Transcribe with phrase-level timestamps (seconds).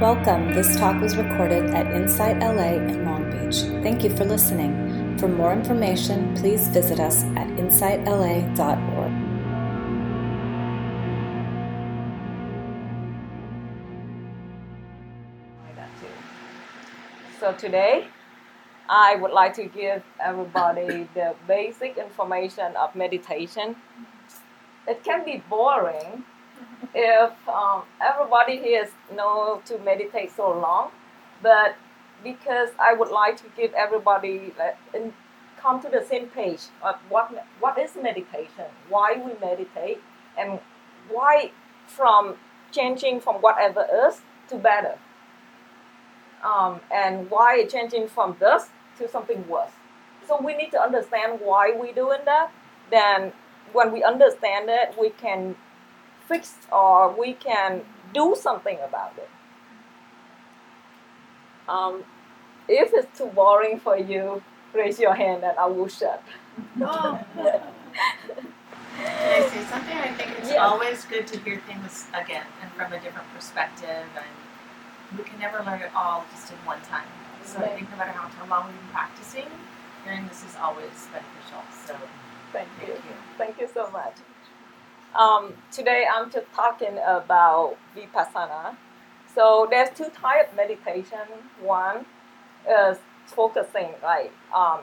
[0.00, 0.52] Welcome.
[0.52, 3.62] This talk was recorded at Insight LA in Long Beach.
[3.82, 5.16] Thank you for listening.
[5.16, 9.12] For more information, please visit us at insightla.org.
[17.40, 18.08] So today,
[18.90, 23.76] I would like to give everybody the basic information of meditation.
[24.86, 26.22] It can be boring
[26.94, 30.90] if um, everybody here know to meditate so long,
[31.42, 31.76] but
[32.22, 34.52] because I would like to give everybody
[35.60, 40.00] come to the same page of what what is meditation, why we meditate,
[40.38, 40.58] and
[41.08, 41.50] why
[41.86, 42.36] from
[42.72, 44.98] changing from whatever is to better,
[46.44, 48.68] um, and why changing from this
[48.98, 49.72] to something worse.
[50.26, 52.50] So we need to understand why we're doing that.
[52.90, 53.32] Then
[53.72, 55.56] when we understand it, we can
[56.28, 57.82] fix or we can
[58.14, 59.28] do something about it.
[61.68, 62.04] Um,
[62.68, 64.42] if it's too boring for you,
[64.74, 66.22] raise your hand and I will shut.
[66.80, 67.18] Oh.
[68.96, 69.96] Can I say something?
[69.96, 70.66] I think it's Yeah.
[70.66, 75.62] always good to hear things again and from a different perspective, and we can never
[75.64, 77.06] learn it all just in one time.
[77.44, 79.46] So I think no matter how how long we've been practicing,
[80.04, 81.62] hearing this is always beneficial.
[81.86, 81.94] So
[82.52, 82.94] Thank thank you.
[82.94, 83.16] you.
[83.38, 84.14] Thank you so much.
[85.14, 88.76] Um, today I'm just talking about vipassana.
[89.34, 91.18] So there's two types of meditation.
[91.60, 92.06] One
[92.68, 94.80] is focusing, like um,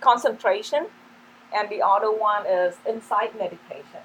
[0.00, 0.86] concentration,
[1.54, 4.04] and the other one is insight meditation.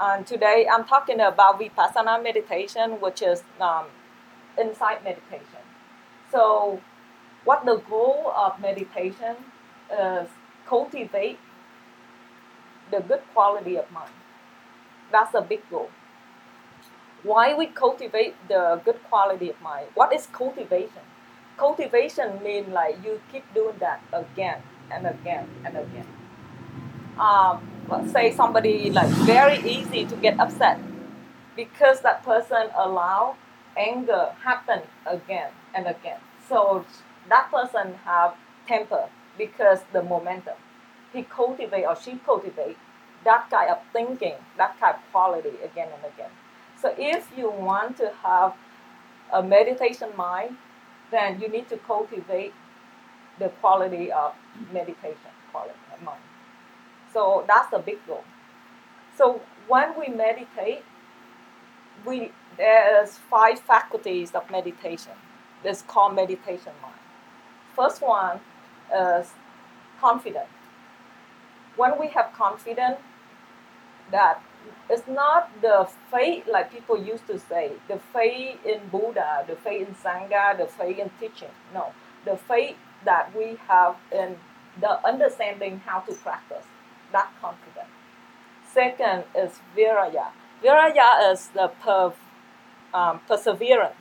[0.00, 3.86] And today I'm talking about vipassana meditation, which is um,
[4.60, 5.62] insight meditation.
[6.30, 6.80] So,
[7.44, 9.36] what the goal of meditation
[9.90, 10.28] is
[10.66, 11.38] cultivate
[12.92, 14.12] the good quality of mind.
[15.10, 15.90] That's a big goal.
[17.22, 19.88] Why we cultivate the good quality of mind?
[19.94, 21.02] What is cultivation?
[21.56, 26.06] Cultivation means like you keep doing that again and again and again.
[27.18, 30.80] Um, let's say somebody like very easy to get upset
[31.56, 33.36] because that person allow
[33.76, 36.18] anger happen again and again.
[36.48, 36.84] So
[37.28, 38.34] that person have
[38.66, 39.08] temper
[39.38, 40.56] because the momentum.
[41.12, 42.76] He cultivate or she cultivate
[43.24, 46.30] that kind of thinking, that kind of quality again and again.
[46.80, 48.54] So if you want to have
[49.32, 50.56] a meditation mind,
[51.10, 52.52] then you need to cultivate
[53.38, 54.34] the quality of
[54.72, 56.20] meditation quality of mind.
[57.12, 58.24] So that's a big goal.
[59.16, 60.84] So when we meditate,
[62.06, 65.12] we there's five faculties of meditation.
[65.64, 66.94] It's called meditation mind.
[67.76, 68.40] First one
[68.94, 69.32] is
[70.00, 70.48] confidence.
[71.76, 72.98] When we have confidence
[74.10, 74.42] that
[74.90, 79.88] it's not the faith like people used to say, the faith in Buddha, the faith
[79.88, 81.48] in Sangha, the faith in teaching.
[81.72, 81.92] No,
[82.24, 84.36] the faith that we have in
[84.80, 86.64] the understanding how to practice,
[87.12, 87.88] that confidence.
[88.72, 90.28] Second is viriya.
[90.62, 91.70] Viriya is the
[92.94, 93.96] um, perseverance.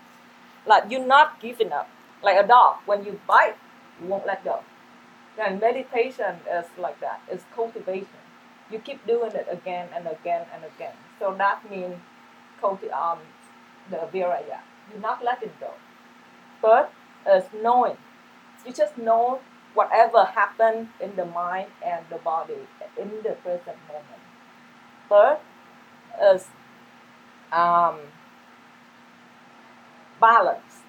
[0.66, 1.90] Like you're not giving up.
[2.24, 3.56] Like a dog, when you bite,
[4.00, 4.60] you won't let go.
[5.42, 7.20] Then meditation is like that.
[7.28, 8.22] It's cultivation.
[8.70, 10.94] You keep doing it again and again and again.
[11.18, 11.96] So that means
[12.62, 13.18] culti- um,
[13.90, 14.60] the viriya.
[14.92, 15.72] You're not letting go.
[16.62, 16.90] Third
[17.28, 17.98] is knowing.
[18.68, 19.40] You just know
[19.74, 24.22] whatever happened in the mind and the body in the present moment.
[25.10, 25.40] Third
[26.36, 26.50] is
[27.52, 27.98] um,
[30.20, 30.84] balance.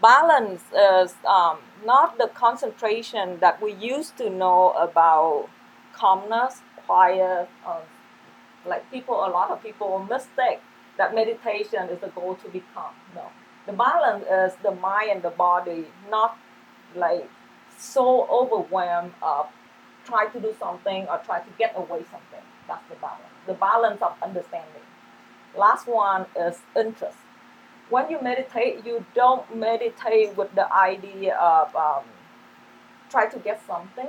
[0.00, 5.48] Balance is um, not the concentration that we used to know about
[5.92, 7.48] calmness, quiet.
[7.66, 7.82] Um,
[8.66, 10.60] like people, a lot of people mistake
[10.98, 12.92] that meditation is the goal to be calm.
[13.14, 13.26] No,
[13.66, 16.38] the balance is the mind and the body not
[16.94, 17.28] like
[17.78, 19.46] so overwhelmed of
[20.04, 22.44] try to do something or try to get away something.
[22.66, 23.34] That's the balance.
[23.46, 24.82] The balance of understanding.
[25.56, 27.18] Last one is interest.
[27.90, 32.04] When you meditate, you don't meditate with the idea of um,
[33.10, 34.08] try to get something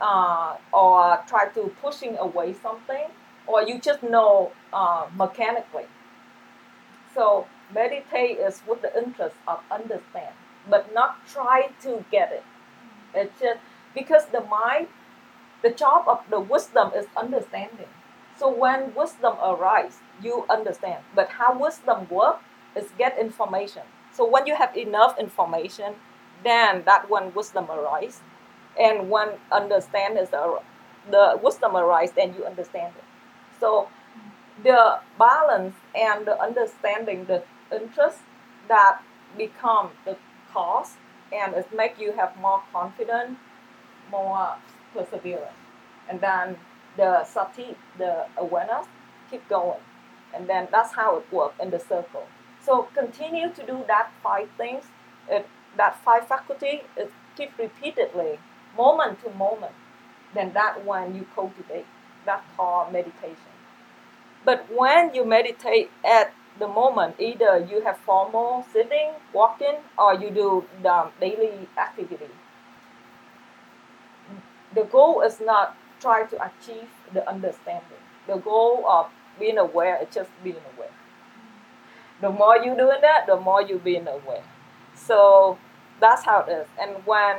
[0.00, 3.06] uh, or try to pushing away something,
[3.46, 5.86] or you just know uh, mechanically.
[7.14, 10.34] So meditate is with the interest of understand,
[10.68, 12.44] but not try to get it.
[13.14, 13.60] It's just
[13.94, 14.88] because the mind,
[15.62, 17.88] the job of the wisdom is understanding.
[18.38, 21.04] So when wisdom arises, you understand.
[21.14, 22.42] But how wisdom works
[22.76, 23.82] is get information.
[24.12, 25.94] So when you have enough information,
[26.44, 28.20] then that one wisdom arises,
[28.78, 33.04] and when understand is the wisdom arises, then you understand it.
[33.60, 33.88] So
[34.62, 37.42] the balance and the understanding, the
[37.72, 38.18] interest
[38.68, 39.00] that
[39.36, 40.16] become the
[40.52, 40.96] cause
[41.32, 43.38] and it make you have more confidence,
[44.10, 44.56] more
[44.94, 45.56] perseverance.
[46.08, 46.56] And then
[46.96, 48.86] the sati, the awareness,
[49.30, 49.80] keep going.
[50.34, 52.26] And then that's how it works in the circle.
[52.64, 54.84] So continue to do that five things.
[55.28, 58.38] It, that five faculty is keep repeatedly,
[58.76, 59.72] moment to moment.
[60.34, 61.86] Then that one you cultivate.
[62.24, 63.52] That called meditation.
[64.44, 70.30] But when you meditate at the moment, either you have formal sitting, walking, or you
[70.30, 72.30] do the daily activity.
[74.74, 78.02] The goal is not try to achieve the understanding.
[78.26, 79.06] The goal of
[79.38, 80.90] being aware is just being aware.
[82.22, 84.44] The more you doing that, the more you being aware.
[84.94, 85.58] So
[86.00, 86.66] that's how it is.
[86.80, 87.38] And when,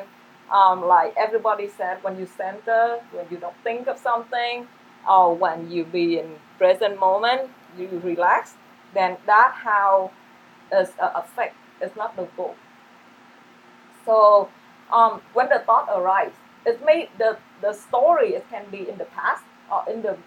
[0.52, 4.68] um, like everybody said, when you center, when you don't think of something,
[5.10, 8.54] or when you be in present moment, you relax,
[8.94, 10.12] then that how
[10.72, 11.56] is a effect.
[11.82, 12.56] It's not the goal.
[14.06, 14.50] So
[14.92, 19.06] um, when the thought arises, it may the the story it can be in the
[19.06, 20.18] past or in the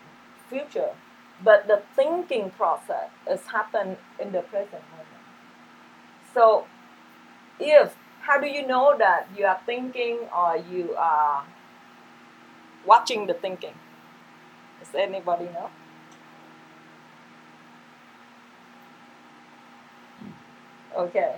[0.49, 0.91] future,
[1.43, 5.23] but the thinking process is happen in the present moment.
[6.33, 6.67] So
[7.61, 11.44] if how do you know that you are thinking or you are
[12.85, 13.75] watching the thinking?
[14.81, 15.71] Does anybody know?
[20.97, 21.37] Okay.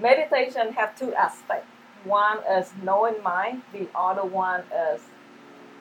[0.00, 1.68] Meditation have two aspects.
[2.04, 4.62] One is knowing mind, the other one
[4.94, 5.00] is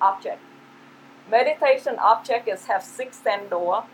[0.02, 0.42] object.
[1.30, 3.86] Meditation object is have six sense door,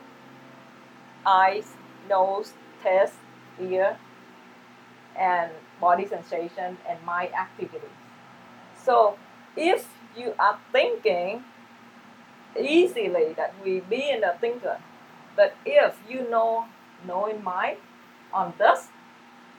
[1.25, 1.73] eyes,
[2.09, 3.13] nose, taste,
[3.59, 3.97] ear,
[5.17, 7.89] and body sensation and mind activities.
[8.83, 9.17] So
[9.55, 11.43] if you are thinking
[12.59, 14.79] easily that we be in a thinker,
[15.35, 16.65] but if you know
[17.05, 17.77] knowing mind,
[18.33, 18.87] on this,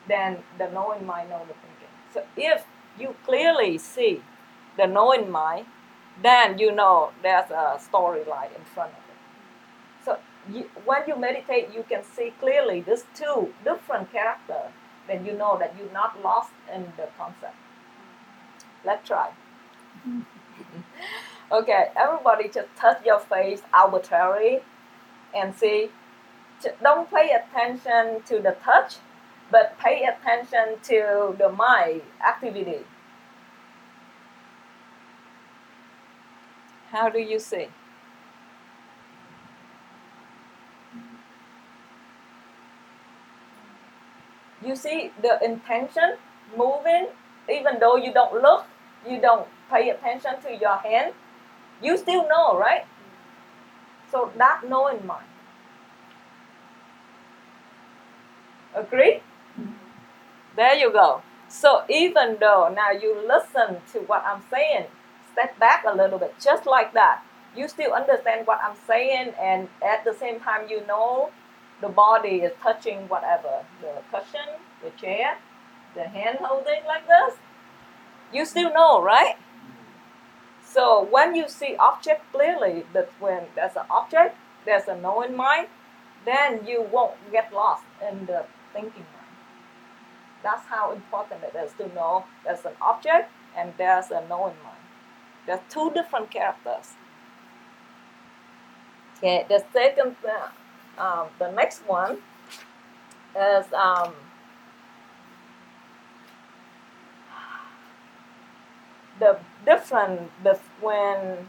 [0.09, 1.93] then the knowing mind know the thinking.
[2.13, 2.65] So if
[2.99, 4.23] you clearly see
[4.77, 5.67] the knowing mind,
[6.21, 10.05] then you know there's a story storyline in front of it.
[10.05, 10.19] So
[10.53, 14.73] you, when you meditate, you can see clearly these two different characters.
[15.07, 17.57] Then you know that you're not lost in the concept.
[18.85, 19.31] Let's try.
[21.53, 24.61] okay, everybody just touch your face arbitrarily
[25.35, 25.91] and see
[26.83, 28.97] don't pay attention to the touch,
[29.51, 32.85] but pay attention to the mind activity.
[36.93, 37.69] How do you see?
[44.63, 46.17] You see the intention
[46.55, 47.09] moving,
[47.51, 48.67] even though you don't look,
[49.09, 51.15] you don't pay attention to your hand,
[51.83, 52.85] you still know, right?
[54.11, 55.27] So that knowing mind.
[58.75, 59.23] Agree?
[59.59, 59.73] Mm-hmm.
[60.57, 61.23] There you go.
[61.49, 64.87] So even though now you listen to what I'm saying,
[65.33, 67.23] step back a little bit, just like that.
[67.57, 71.31] You still understand what I'm saying, and at the same time, you know
[71.81, 74.49] the body is touching whatever the cushion,
[74.83, 75.37] the chair,
[75.95, 77.35] the hand holding like this.
[78.33, 79.37] You still know, right?
[80.65, 85.69] So when you see object clearly, that when there's an object, there's a knowing mind,
[86.25, 89.37] then you won't get lost in the thinking mind.
[90.43, 94.82] That's how important it is to know there's an object and there's a knowing mind.
[95.47, 96.93] There's two different characters.
[99.19, 102.19] Okay, the second, uh, um, the next one
[103.37, 104.15] is um,
[109.19, 110.31] the different
[110.81, 111.47] when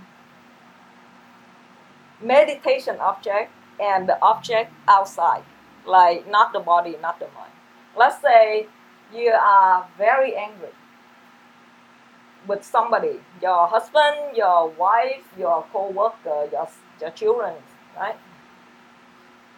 [2.22, 5.44] meditation object and the object outside
[5.86, 7.52] like not the body, not the mind.
[7.98, 8.68] Let's say
[9.14, 10.70] you are very angry
[12.48, 16.68] with somebody, your husband, your wife, your co-worker, your,
[17.00, 17.56] your children,
[17.96, 18.16] right?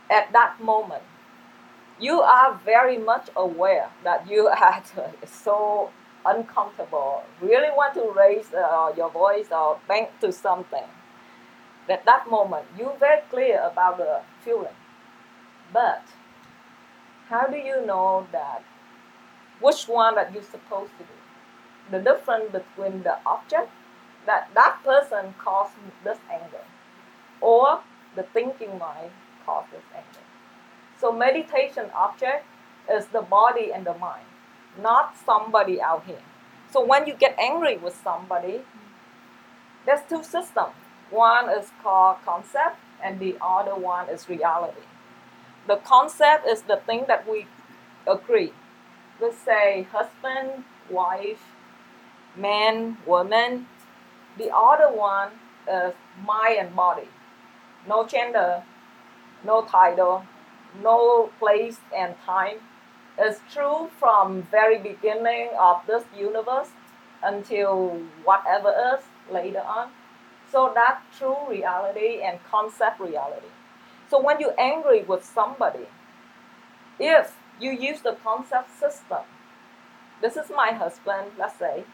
[0.10, 1.04] At that moment,
[2.00, 4.84] you are very much aware that you are
[5.26, 5.90] so
[6.26, 10.84] uncomfortable, really want to raise uh, your voice or bang to something.
[11.88, 14.74] At that moment, you're very clear about the feeling.
[15.72, 16.04] But
[17.30, 18.64] how do you know that
[19.62, 21.25] which one that you're supposed to do?
[21.92, 23.70] The difference between the object
[24.26, 25.74] that that person caused
[26.04, 26.66] this anger,
[27.42, 27.82] or
[28.16, 29.12] the thinking mind
[29.46, 30.26] caused this anger.
[31.00, 32.46] So meditation object
[32.92, 34.26] is the body and the mind,
[34.82, 36.24] not somebody out here.
[36.72, 38.62] So when you get angry with somebody,
[39.86, 40.74] there's two systems.
[41.12, 44.82] One is called concept, and the other one is reality
[45.68, 47.48] the concept is the thing that we
[48.08, 48.54] agree.
[49.20, 51.42] Let's say husband, wife,
[52.36, 53.68] man, woman.
[54.38, 55.30] The other one
[55.72, 55.94] is
[56.26, 57.08] mind and body.
[57.88, 58.64] No gender,
[59.46, 60.26] no title,
[60.82, 62.58] no place and time.
[63.18, 66.70] It's true from very beginning of this universe
[67.24, 69.90] until whatever is later on.
[70.52, 73.48] So that true reality and concept reality.
[74.10, 75.88] So when you're angry with somebody,
[77.00, 79.24] if you use the concept system,
[80.22, 81.86] this is my husband, let's say,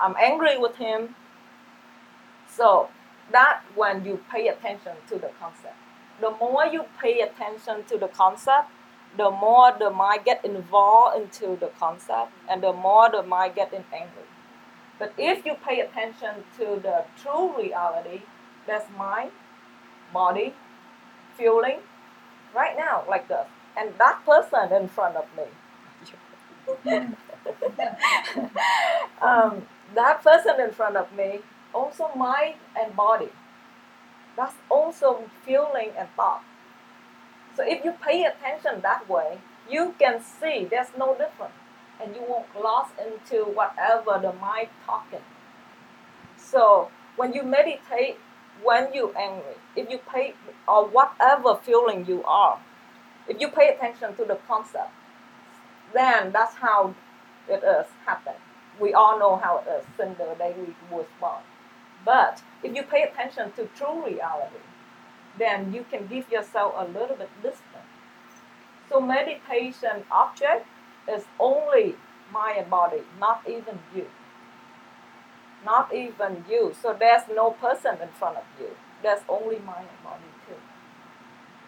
[0.00, 1.14] I'm angry with him.
[2.48, 2.88] So
[3.32, 5.76] that when you pay attention to the concept.
[6.20, 8.70] The more you pay attention to the concept,
[9.16, 13.72] the more the mind get involved into the concept and the more the mind get
[13.72, 14.28] angry.
[14.98, 18.22] But if you pay attention to the true reality,
[18.66, 19.30] that's mind,
[20.12, 20.54] body,
[21.36, 21.78] feeling,
[22.54, 23.46] right now, like this.
[23.76, 25.44] And that person in front of me.
[29.22, 31.40] um, that person in front of me,
[31.74, 33.30] also mind and body.
[34.36, 36.42] That's also feeling and thought.
[37.56, 41.54] So if you pay attention that way, you can see there's no difference
[42.00, 45.24] and you won't lost into whatever the mind talking.
[46.36, 48.16] So when you meditate,
[48.62, 50.34] when you angry, if you pay
[50.66, 52.60] or whatever feeling you are,
[53.28, 54.90] if you pay attention to the concept,
[55.92, 56.94] then that's how
[57.48, 58.34] it is happen.
[58.80, 61.42] We all know how a day we was born.
[62.04, 64.64] But if you pay attention to true reality,
[65.38, 67.92] then you can give yourself a little bit distance.
[68.88, 70.66] So meditation object
[71.08, 71.96] is only
[72.32, 74.06] mind body, not even you.
[75.64, 76.74] Not even you.
[76.80, 78.70] So there's no person in front of you.
[79.02, 80.54] There's only mind and body too.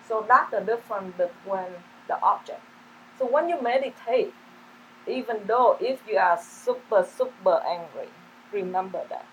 [0.08, 1.72] So that's the difference between
[2.08, 2.60] the object.
[3.18, 4.32] So when you meditate,
[5.06, 8.08] even though if you are super, super angry,
[8.52, 9.26] remember that.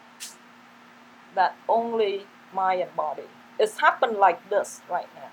[1.35, 3.23] That only mind and body.
[3.59, 5.29] It's happened like this right now.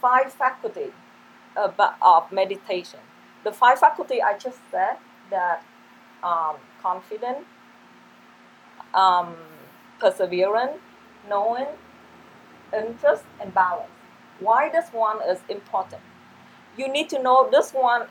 [0.00, 0.92] Five faculty
[1.56, 3.00] of meditation.
[3.44, 4.96] The five faculty I just said
[5.30, 5.64] that
[6.22, 7.38] um, confident,
[8.94, 9.36] um,
[9.98, 10.78] perseverance,
[11.28, 11.66] knowing,
[12.72, 13.97] interest, and balance.
[14.40, 16.02] Why this one is important?
[16.76, 18.06] You need to know this one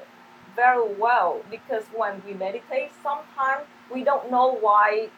[0.55, 5.09] very well because when we meditate, sometimes we don't know why.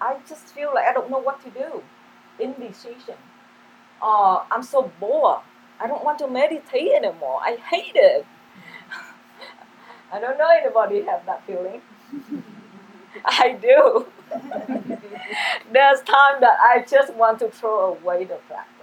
[0.00, 1.82] I just feel like I don't know what to do.
[2.38, 3.16] Indecision.
[4.00, 5.40] Uh, I'm so bored.
[5.80, 7.40] I don't want to meditate anymore.
[7.42, 8.26] I hate it.
[10.12, 11.80] I don't know anybody have that feeling.
[13.24, 14.06] I do.
[15.72, 18.77] There's time that I just want to throw away the practice.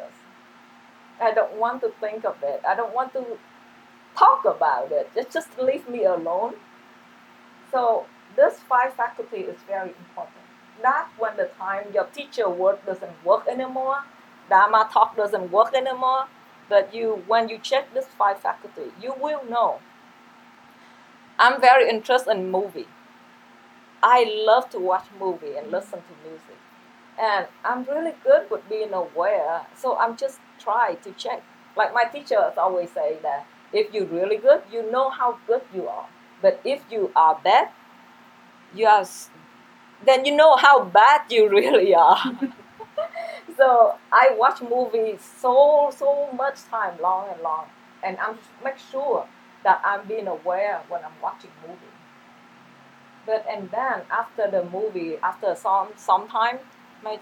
[1.21, 2.61] I don't want to think of it.
[2.67, 3.37] I don't want to
[4.17, 5.09] talk about it.
[5.15, 6.55] Just, just leave me alone.
[7.71, 8.05] So
[8.35, 10.43] this five faculty is very important.
[10.81, 14.03] Not when the time your teacher work doesn't work anymore,
[14.49, 16.25] Dharma talk doesn't work anymore,
[16.69, 19.79] but you when you check this five faculty, you will know.
[21.39, 22.87] I'm very interested in movie.
[24.03, 26.57] I love to watch movie and listen to music.
[27.19, 31.43] And I'm really good with being aware, so I'm just try to check.
[31.75, 35.87] Like my teachers always say that if you're really good, you know how good you
[35.87, 36.07] are.
[36.41, 37.69] But if you are bad,
[38.73, 39.05] you are,
[40.05, 42.17] then you know how bad you really are.
[43.57, 47.65] so I watch movies so so much time, long and long,
[48.03, 49.27] and I'm make sure
[49.63, 51.79] that I'm being aware when I'm watching movie.
[53.25, 56.59] But and then after the movie, after some some time,
[57.03, 57.19] my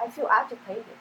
[0.00, 0.98] I feel agitated.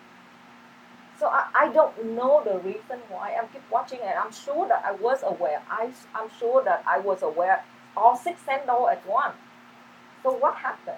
[1.20, 3.36] So I, I don't know the reason why.
[3.42, 5.62] I keep watching and I'm sure that I was aware.
[5.70, 7.64] I, I'm sure that I was aware
[7.96, 9.36] all six all at once.
[10.24, 10.98] So what happened?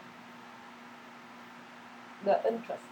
[2.26, 2.84] The interest.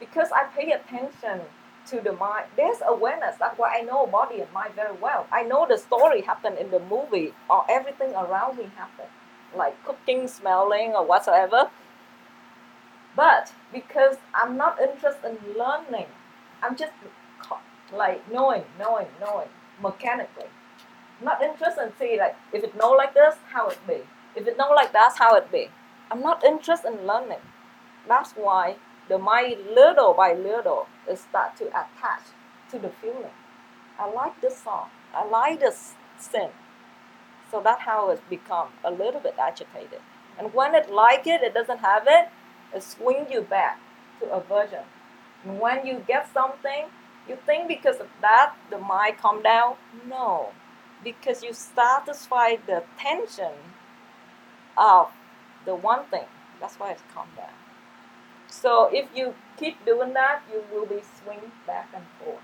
[0.00, 1.42] Because I pay attention
[1.86, 3.36] to the mind, there's awareness.
[3.38, 5.26] That's why I know body and mind very well.
[5.32, 9.08] I know the story happened in the movie or everything around me happened,
[9.56, 11.70] like cooking, smelling, or whatsoever.
[13.16, 16.06] But because I'm not interested in learning,
[16.62, 16.92] I'm just
[17.92, 19.48] like knowing, knowing, knowing
[19.82, 20.46] mechanically.
[21.18, 24.00] I'm not interested in see like if it know like this, how it be.
[24.36, 25.68] If it know like that's how it be.
[26.10, 27.42] I'm not interested in learning.
[28.06, 28.76] That's why
[29.08, 32.24] the mind little by little is start to attach
[32.70, 33.36] to the feeling.
[33.98, 34.88] I like this song.
[35.14, 36.50] I like this sin.
[37.50, 40.00] So that's how it's become a little bit agitated.
[40.38, 42.28] And when it like it, it doesn't have it,
[42.74, 43.80] it swing you back
[44.20, 44.84] to aversion,
[45.44, 46.86] And when you get something,
[47.28, 49.76] you think because of that the mind calm down?
[50.08, 50.48] No,
[51.04, 53.52] because you satisfy the tension
[54.76, 55.08] of
[55.64, 56.26] the one thing.
[56.60, 57.54] That's why it's calm down.
[58.48, 62.42] So if you keep doing that, you will be swinging back and forth.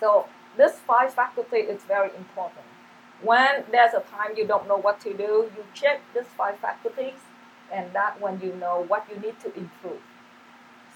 [0.00, 2.66] So this five faculty is very important.
[3.22, 7.20] When there's a time you don't know what to do, you check these five faculties,
[7.72, 10.00] and that when you know what you need to improve.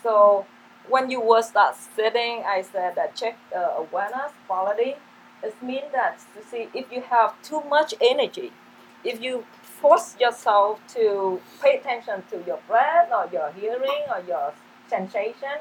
[0.02, 0.46] So
[0.88, 4.96] when you will start sitting, I said that check the awareness quality.
[5.42, 8.52] It means that you see if you have too much energy,
[9.04, 14.52] if you force yourself to pay attention to your breath or your hearing or your
[14.88, 15.60] sensation,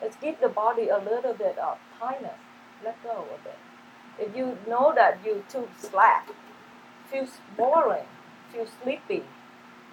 [0.00, 2.38] it give the body a little bit of tightness.
[2.84, 3.58] Let go of it.
[4.18, 6.28] If you know that you too slack,
[7.10, 8.06] feels boring,
[8.52, 9.24] feel sleepy,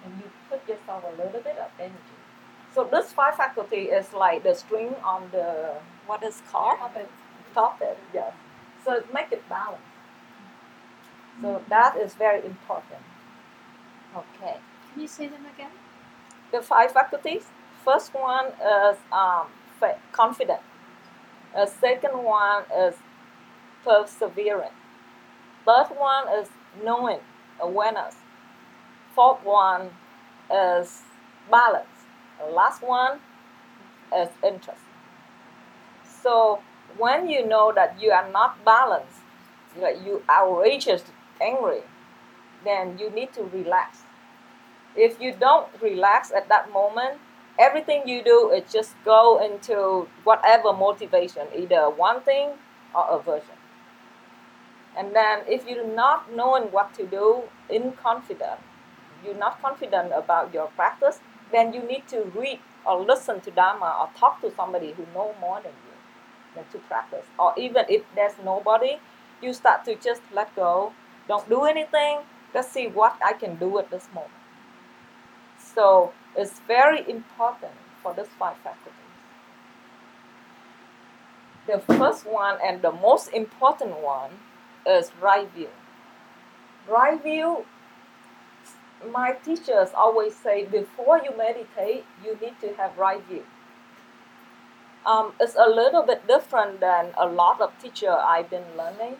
[0.06, 2.16] and you put yourself a little bit of energy.
[2.74, 5.74] So this five faculty is like the string on the
[6.06, 7.10] what is called Puppet.
[7.54, 8.32] puppet, yes.
[8.84, 9.82] So it make it balance.
[11.42, 13.00] So that is very important.
[14.14, 14.56] Okay.
[14.92, 15.70] Can you say them again?
[16.52, 17.44] The five faculties.
[17.84, 19.46] First one is um,
[20.12, 20.60] confident.
[21.54, 22.94] The second one is
[23.84, 24.72] perseverance.
[25.64, 26.48] Third one is
[26.84, 27.20] knowing,
[27.60, 28.14] awareness.
[29.16, 29.92] Fourth one
[30.54, 31.00] is
[31.50, 31.86] balance.
[32.38, 33.18] The last one
[34.14, 34.82] is interest.
[36.22, 36.60] So
[36.98, 39.20] when you know that you are not balanced,
[39.74, 41.02] you are outrageous,
[41.40, 41.80] angry,
[42.62, 44.02] then you need to relax.
[44.94, 47.18] If you don't relax at that moment,
[47.58, 52.50] everything you do is just go into whatever motivation, either one thing
[52.94, 53.56] or aversion.
[54.94, 58.60] And then if you're not knowing what to do in confidence,
[59.24, 61.20] you're not confident about your practice,
[61.52, 65.34] then you need to read or listen to Dharma or talk to somebody who know
[65.40, 65.96] more than you
[66.54, 67.26] than to practice.
[67.38, 68.98] Or even if there's nobody,
[69.42, 70.92] you start to just let go.
[71.28, 72.20] Don't do anything.
[72.54, 74.32] Let's see what I can do at this moment.
[75.74, 78.92] So it's very important for these five faculties.
[81.66, 84.30] The first one and the most important one
[84.86, 85.68] is right view.
[86.88, 87.66] Right view,
[89.12, 93.44] my teachers always say before you meditate, you need to have right view.
[95.04, 99.16] Um, it's a little bit different than a lot of teacher I've been learning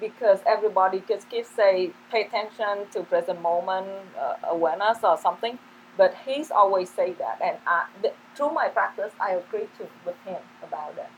[0.00, 3.86] because everybody just keeps say pay attention to present moment
[4.18, 5.58] uh, awareness or something
[5.96, 10.14] but he's always say that and I, th- through my practice i agree to with
[10.24, 11.10] him about that.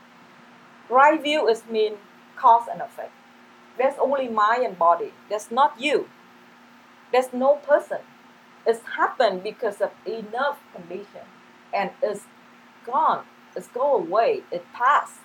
[0.89, 1.93] Right view is mean
[2.35, 3.13] cause and effect.
[3.77, 5.13] There's only mind and body.
[5.29, 6.09] There's not you.
[7.11, 7.99] There's no person
[8.65, 11.25] it's happened because of enough condition
[11.73, 12.23] and it's
[12.85, 13.25] gone.
[13.55, 14.43] It's go away.
[14.51, 15.19] It passed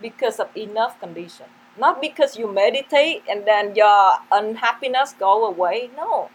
[0.00, 1.46] because of enough condition.
[1.78, 5.90] Not because you meditate and then your unhappiness go away.
[5.96, 6.30] No.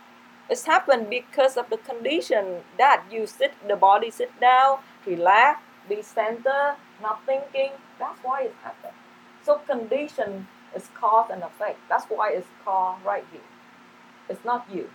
[0.50, 6.02] It's happened because of the condition that you sit the body sit down relax be
[6.02, 7.72] center not thinking.
[8.00, 8.94] That's why it happened.
[9.46, 11.80] So condition is cause and effect.
[11.90, 13.42] That's why it's called right view
[14.30, 14.90] it's not you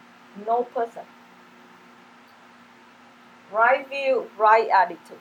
[0.47, 1.03] no person.
[3.53, 5.21] Right view right attitude.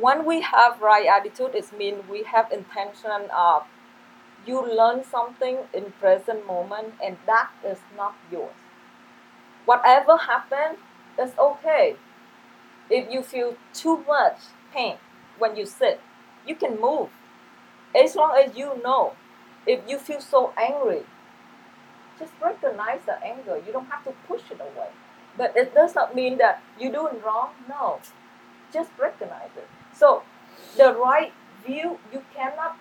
[0.00, 3.64] When we have right attitude it means we have intention of
[4.46, 8.52] you learn something in present moment and that is not yours.
[9.64, 10.78] Whatever happened
[11.18, 11.96] is okay.
[12.90, 14.38] If you feel too much
[14.72, 14.96] pain
[15.38, 16.00] when you sit
[16.46, 17.08] you can move.
[17.94, 19.14] As long as you know.
[19.66, 21.04] If you feel so angry
[22.18, 24.88] just recognize the anger you don't have to push it away
[25.36, 28.00] but it does not mean that you're doing wrong no
[28.72, 30.22] just recognize it so
[30.76, 31.32] the right
[31.66, 32.76] view you cannot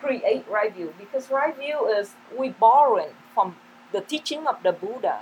[0.00, 3.56] create right view because right view is we borrowing from
[3.92, 5.20] the teaching of the Buddha.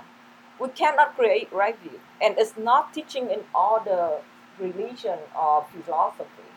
[0.59, 4.19] We cannot create right view, and it's not teaching in all the
[4.59, 6.49] religion or philosophy.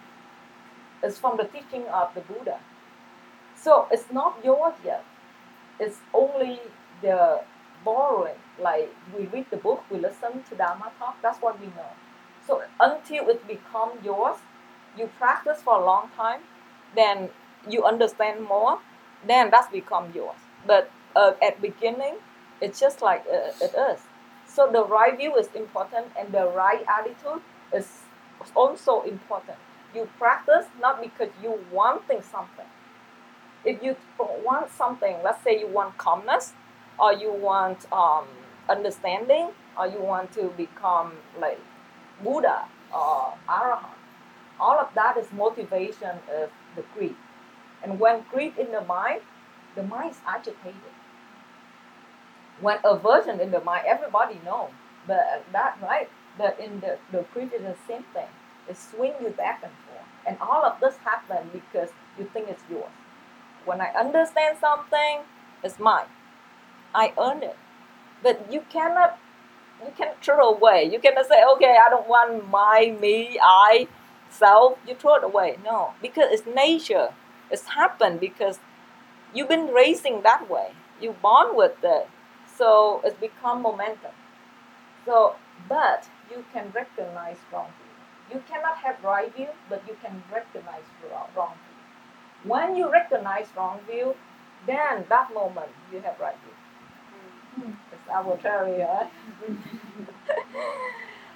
[1.02, 2.60] It's from the teaching of the Buddha.
[3.54, 5.04] So it's not yours yet.
[5.78, 6.60] It's only
[7.02, 7.40] the
[7.84, 8.36] borrowing.
[8.60, 11.16] Like we read the book, we listen to Dharma talk.
[11.22, 11.92] That's what we know.
[12.46, 14.38] So until it become yours,
[14.96, 16.40] you practice for a long time,
[16.96, 17.30] then
[17.68, 18.78] you understand more,
[19.26, 20.36] then that's become yours.
[20.66, 22.16] But uh, at beginning,
[22.60, 24.00] it's just like uh, it is.
[24.46, 27.88] So the right view is important, and the right attitude is
[28.56, 29.58] also important.
[29.94, 32.66] You practice not because you wanting something.
[33.64, 36.54] If you want something, let's say you want calmness,
[37.00, 38.26] or you want um,
[38.68, 41.58] understanding, or you want to become like
[42.22, 43.96] Buddha or Arahant,
[44.58, 47.16] all of that is motivation of the greed.
[47.82, 49.22] And when greed in the mind,
[49.74, 50.74] the mind is agitated.
[52.60, 54.70] When aversion in the mind, everybody knows.
[55.06, 58.28] But that right, but in the, the greed is the same thing.
[58.68, 60.06] It swings you back and forth.
[60.26, 62.92] And all of this happen because you think it's yours.
[63.64, 65.20] When I understand something,
[65.64, 66.06] it's mine.
[66.94, 67.56] I earn it.
[68.22, 69.18] But you cannot
[69.84, 70.88] you can throw away.
[70.92, 73.88] You cannot say, okay, I don't want my, me, I,
[74.28, 74.78] self.
[74.86, 75.58] You throw it away.
[75.64, 77.14] No, because it's nature.
[77.50, 78.60] It's happened because
[79.34, 80.72] you've been raising that way.
[81.00, 82.08] You born with it,
[82.56, 84.12] so it's become momentum.
[85.06, 85.36] So,
[85.68, 88.36] but you can recognize wrong view.
[88.36, 92.50] You cannot have right view, but you can recognize wrong view.
[92.50, 94.14] When you recognize wrong view,
[94.66, 96.52] then that moment you have right view.
[98.00, 99.06] It's arbitrary, huh?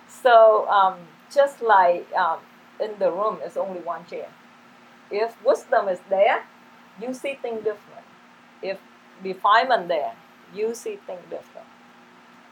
[0.09, 0.99] so um,
[1.33, 2.41] just like um,
[2.81, 4.29] in the room, it's only one chair.
[5.11, 6.45] If wisdom is there,
[7.01, 8.07] you see things different.
[8.63, 8.79] If
[9.23, 10.15] refinement there,
[10.55, 11.67] you see things different.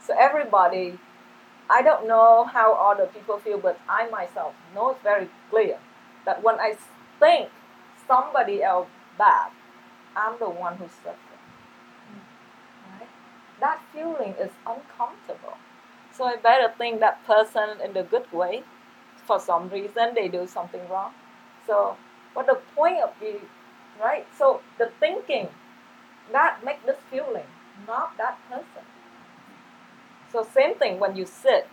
[0.07, 0.99] So everybody,
[1.71, 5.79] I don't know how other people feel, but I myself know it's very clear
[6.27, 6.77] that when I
[7.21, 7.51] think
[8.07, 9.51] somebody else bad,
[10.17, 11.32] I'm the one who's suffering
[13.63, 15.57] that feeling is uncomfortable.
[16.13, 18.65] So I better think that person in the good way.
[19.27, 21.13] For some reason, they do something wrong.
[21.67, 21.97] So,
[22.35, 23.41] what the point of it,
[24.03, 24.27] right?
[24.37, 25.49] So the thinking
[26.33, 27.47] that make this feeling,
[27.87, 28.85] not that person.
[30.33, 31.69] So same thing when you sit.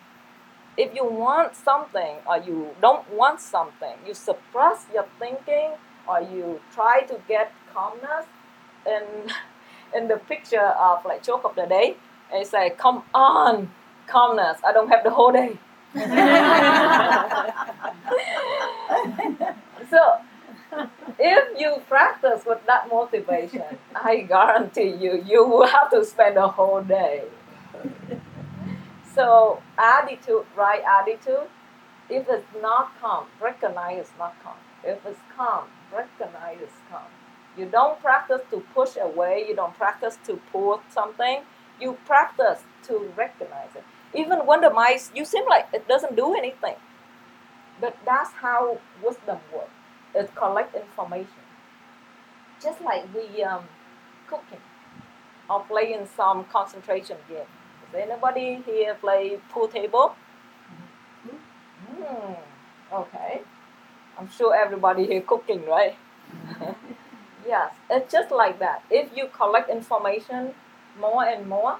[0.77, 5.71] If you want something or you don't want something, you suppress your thinking
[6.07, 8.25] or you try to get calmness
[8.85, 9.31] and
[9.95, 11.97] in the picture of like joke of the day,
[12.31, 13.71] they say, "Come on,
[14.07, 14.59] calmness.
[14.65, 15.57] I don't have the whole day."
[19.89, 20.19] so,
[21.17, 23.63] if you practice with that motivation,
[23.95, 27.23] I guarantee you, you will have to spend a whole day.
[29.15, 31.49] So, attitude, right attitude.
[32.09, 34.57] If it's not calm, recognize it's not calm.
[34.83, 37.03] If it's calm, recognize it's calm.
[37.59, 41.41] You don't practice to push away, you don't practice to pull something,
[41.79, 43.83] you practice to recognize it.
[44.17, 46.75] Even when the mice, you seem like it doesn't do anything.
[47.81, 49.71] But that's how wisdom works.
[50.15, 51.43] It collects information.
[52.63, 53.65] Just like we um,
[54.27, 54.61] cooking
[55.49, 57.49] or playing some concentration game.
[57.91, 60.15] Does anybody here play pool table?
[61.91, 62.37] Mm,
[62.93, 63.41] okay.
[64.17, 65.97] I'm sure everybody here cooking, right?
[67.49, 68.83] Yes, it's just like that.
[68.91, 70.53] If you collect information
[70.99, 71.79] more and more,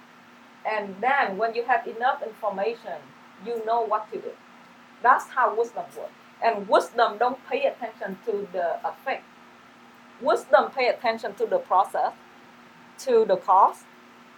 [0.68, 2.98] and then when you have enough information,
[3.46, 4.32] you know what to do.
[5.04, 6.12] That's how wisdom works.
[6.44, 9.24] And wisdom don't pay attention to the effect.
[10.22, 12.14] Wisdom pay attention to the process,
[13.06, 13.84] to the cause.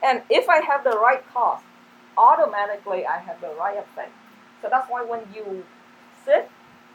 [0.04, 1.62] And if I have the right cause,
[2.18, 4.12] automatically I have the right effect.
[4.62, 5.64] So that's why when you
[6.26, 6.50] sit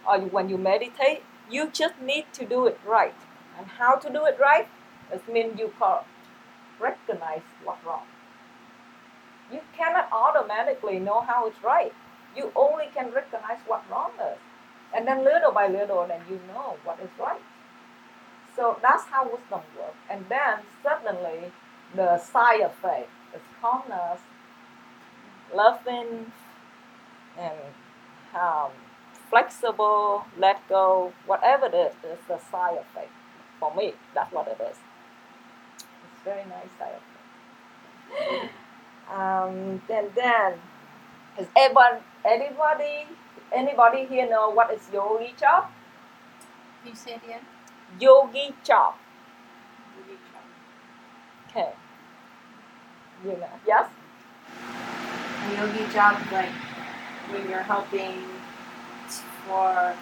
[0.06, 3.14] or when you meditate, you just need to do it right.
[3.58, 4.68] And how to do it right?
[5.12, 5.72] It means you
[6.80, 8.04] recognize what's wrong.
[9.52, 11.92] You cannot automatically know how it's right.
[12.36, 14.38] You only can recognize what wrong is.
[14.94, 17.40] And then little by little, then you know what is right.
[18.54, 19.96] So that's how wisdom works.
[20.10, 21.52] And then suddenly
[21.94, 24.20] the side effect is calmness,
[25.54, 26.32] loving,
[27.38, 27.54] and
[28.34, 28.70] um,
[29.30, 33.10] flexible, let go, whatever it is, is the side effect
[33.58, 34.76] for me, that's what it is.
[35.78, 37.00] It's very nice side
[39.12, 40.54] um, then then
[41.38, 43.06] is everyone anybody
[43.52, 45.72] anybody here know what is yogi chop?
[46.82, 47.40] Can you say it again?
[48.00, 48.98] Yogi chop.
[49.98, 50.44] Yogi chop.
[51.50, 51.72] Okay.
[53.24, 53.88] You know, yes?
[54.62, 56.50] A yogi job like
[57.30, 58.22] when you're helping
[59.46, 59.94] for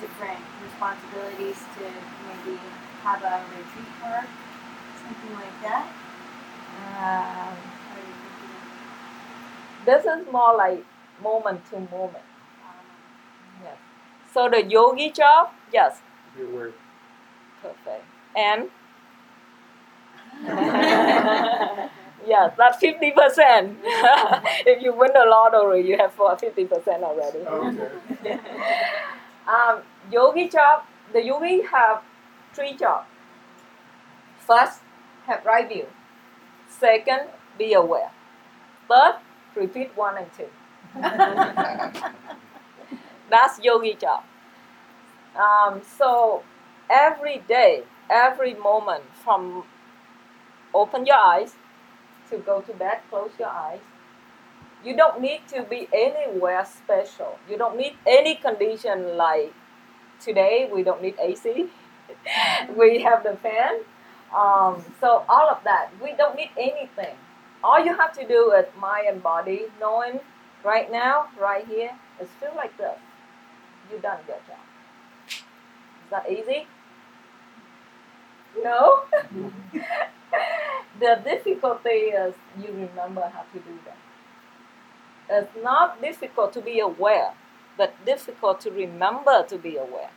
[0.00, 1.84] different responsibilities to
[2.46, 2.58] maybe
[3.02, 4.26] have a retreat work,
[5.02, 5.86] something like that?
[6.96, 7.56] Um,
[9.84, 10.84] this is more like
[11.22, 12.24] moment to moment.
[13.62, 13.76] Yes.
[14.32, 16.00] So the yogi job, yes.
[16.36, 16.74] Your work.
[17.62, 18.04] Perfect.
[18.36, 18.68] And
[22.26, 23.78] yes, that's fifty percent.
[23.84, 27.38] if you win the lottery, you have for fifty percent already.
[27.38, 28.38] Okay.
[29.48, 30.82] Um, yogi job,
[31.12, 32.02] the yogi have
[32.56, 33.06] three jobs.
[34.38, 34.80] First,
[35.26, 35.86] have right view.
[36.68, 38.10] Second, be aware.
[38.88, 39.16] Third,
[39.54, 40.48] repeat one and two.
[43.30, 44.24] That's yogi job.
[45.36, 46.42] Um, so
[46.88, 49.64] every day, every moment, from
[50.72, 51.54] open your eyes
[52.30, 53.80] to go to bed, close your eyes.
[54.84, 57.38] You don't need to be anywhere special.
[57.50, 59.52] You don't need any condition like
[60.20, 60.70] today.
[60.72, 61.68] We don't need AC.
[62.76, 63.80] we have the fan.
[64.34, 67.16] Um, so all of that, we don't need anything.
[67.62, 70.20] All you have to do is mind and body, knowing
[70.64, 72.98] right now, right here, is feel like this.
[73.90, 74.58] You done your job.
[75.28, 76.66] Is that easy?
[78.62, 79.02] No.
[81.00, 83.96] the difficulty is you remember how to do that.
[85.28, 87.32] It's not difficult to be aware,
[87.76, 90.10] but difficult to remember to be aware.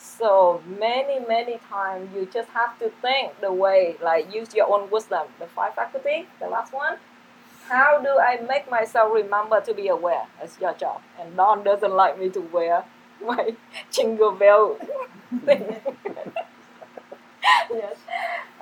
[0.00, 4.90] So many, many times you just have to think the way, like use your own
[4.90, 5.26] wisdom.
[5.38, 6.96] The five faculty, the last one.
[7.68, 10.26] How do I make myself remember to be aware?
[10.42, 11.02] It's your job.
[11.20, 12.84] And Don doesn't like me to wear
[13.24, 13.54] my
[13.90, 14.78] jingle bell
[15.44, 15.76] thing.
[17.70, 17.96] yes.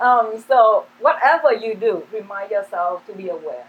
[0.01, 3.65] Um, so whatever you do, remind yourself to be aware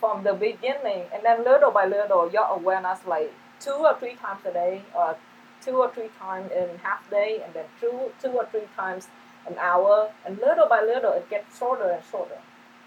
[0.00, 4.40] from the beginning, and then little by little, your awareness like two or three times
[4.46, 5.16] a day, or
[5.64, 9.08] two or three times in half day, and then two two or three times
[9.46, 12.38] an hour, and little by little, it gets shorter and shorter,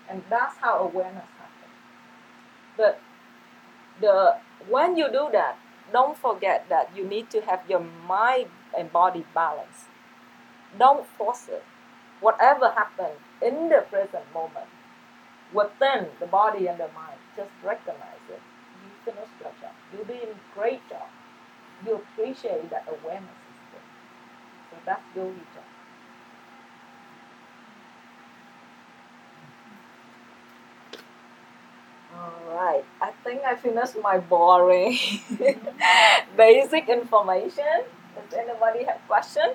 [0.09, 1.75] and that's how awareness happens.
[2.75, 2.99] But
[4.01, 4.37] the
[4.69, 5.57] when you do that,
[5.91, 9.85] don't forget that you need to have your mind and body balance.
[10.77, 11.63] Don't force it
[12.19, 14.67] whatever happened in the present moment
[15.53, 18.41] within the body and the mind, just recognize it.
[18.83, 19.71] You finish your job.
[19.93, 21.07] You did a great job.
[21.85, 23.81] You appreciate that awareness is there.
[24.71, 25.63] So that's your job.
[32.15, 34.97] All right, I think I finished my boring
[36.37, 37.83] basic information.
[38.15, 39.53] Does anybody have question?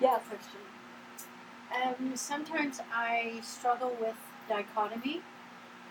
[0.00, 0.60] Yeah, question.
[1.74, 4.16] Um, sometimes I struggle with
[4.48, 5.22] dichotomy,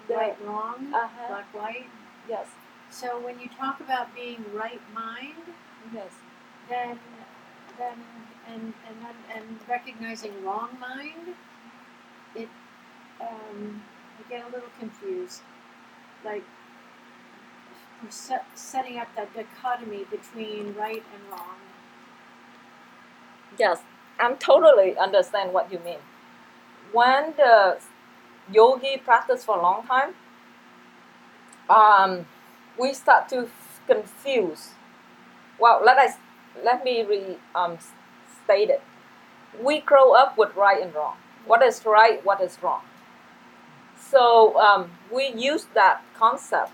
[0.08, 1.28] The- right wrong, Uh-huh.
[1.28, 1.90] black white.
[2.28, 2.48] Yes,
[2.90, 5.54] So when you talk about being right mind,
[5.94, 6.12] yes.
[6.70, 7.00] then
[7.78, 8.04] then
[8.48, 11.36] and and then and recognizing wrong mind,
[12.36, 12.50] it
[13.22, 13.84] um,
[14.20, 15.42] I get a little confused,
[16.24, 16.44] like
[18.10, 21.58] set, setting up that dichotomy between right and wrong.
[23.58, 23.82] Yes,
[24.20, 26.00] I'm totally understand what you mean.
[26.92, 27.80] When the
[28.52, 30.14] yogi practice for a long time,
[31.70, 32.26] um,
[32.78, 33.50] we start to
[33.88, 34.72] confuse.
[35.60, 36.18] Well, let us
[36.64, 37.78] let me re um,
[38.44, 38.82] state it.
[39.62, 41.18] We grow up with right and wrong.
[41.46, 42.24] What is right?
[42.26, 42.82] What is wrong?
[43.98, 46.72] So um, we use that concept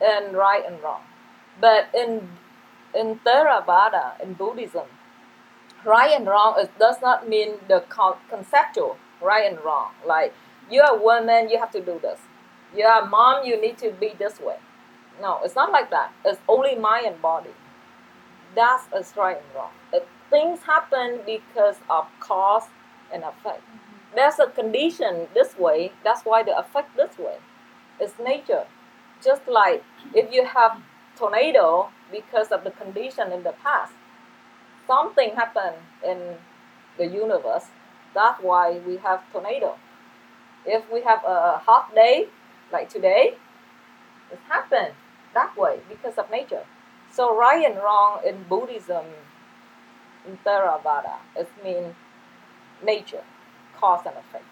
[0.00, 1.02] in right and wrong,
[1.60, 2.28] but in
[2.94, 4.86] in Theravada in Buddhism,
[5.84, 7.84] right and wrong does not mean the
[8.30, 10.32] conceptual right and wrong like
[10.70, 12.18] you're a woman you have to do this.
[12.76, 14.56] You're a mom you need to be this way.
[15.20, 16.12] No it's not like that.
[16.24, 17.50] It's only mind and body.
[18.54, 19.72] That's a right and wrong.
[19.92, 22.64] It- things happen because of cause
[23.12, 23.62] and effect.
[23.62, 24.16] Mm-hmm.
[24.16, 27.36] There's a condition this way that's why the effect this way.
[28.00, 28.66] It's nature.
[29.24, 29.82] Just like
[30.14, 30.80] if you have
[31.16, 33.92] tornado because of the condition in the past
[34.88, 36.36] something happened in
[36.96, 37.66] the universe.
[38.14, 39.76] That's why we have tornado.
[40.68, 42.28] If we have a hot day
[42.70, 43.34] like today,
[44.30, 44.94] it happened
[45.32, 46.64] that way because of nature.
[47.10, 49.06] So right and wrong in Buddhism,
[50.26, 51.94] in Theravada, it means
[52.84, 53.24] nature,
[53.80, 54.44] cause and effect.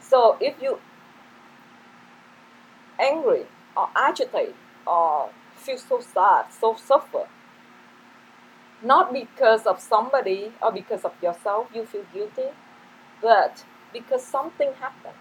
[0.00, 0.80] So if you
[2.98, 3.46] angry
[3.76, 7.28] or agitate or feel so sad, so suffer,
[8.82, 12.50] not because of somebody or because of yourself you feel guilty,
[13.22, 15.14] but because something happened.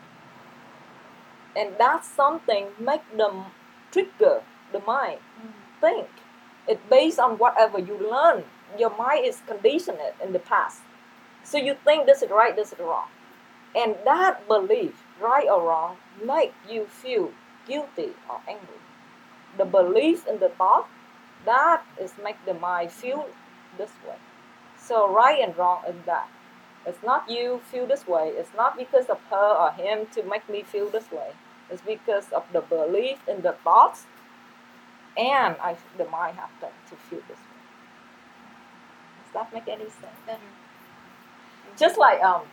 [1.55, 3.45] And that something make them
[3.91, 4.41] trigger
[4.73, 5.19] the mind.
[5.39, 5.51] Hmm.
[5.79, 6.07] Think.
[6.67, 8.43] It's based on whatever you learn.
[8.77, 10.81] Your mind is conditioned in the past.
[11.43, 13.07] So you think this is right, this is wrong.
[13.75, 17.31] And that belief, right or wrong, make you feel
[17.67, 18.81] guilty or angry.
[19.57, 20.87] The belief in the thought,
[21.45, 23.27] that is make the mind feel
[23.77, 24.15] this way.
[24.77, 26.27] So right and wrong is that.
[26.85, 28.29] It's not you feel this way.
[28.35, 31.31] It's not because of her or him to make me feel this way.
[31.69, 34.05] It's because of the belief in the thoughts,
[35.17, 37.61] and I the mind happen to feel this way.
[39.23, 40.19] Does that make any sense?
[40.25, 40.39] Better.
[41.77, 42.43] Just like um,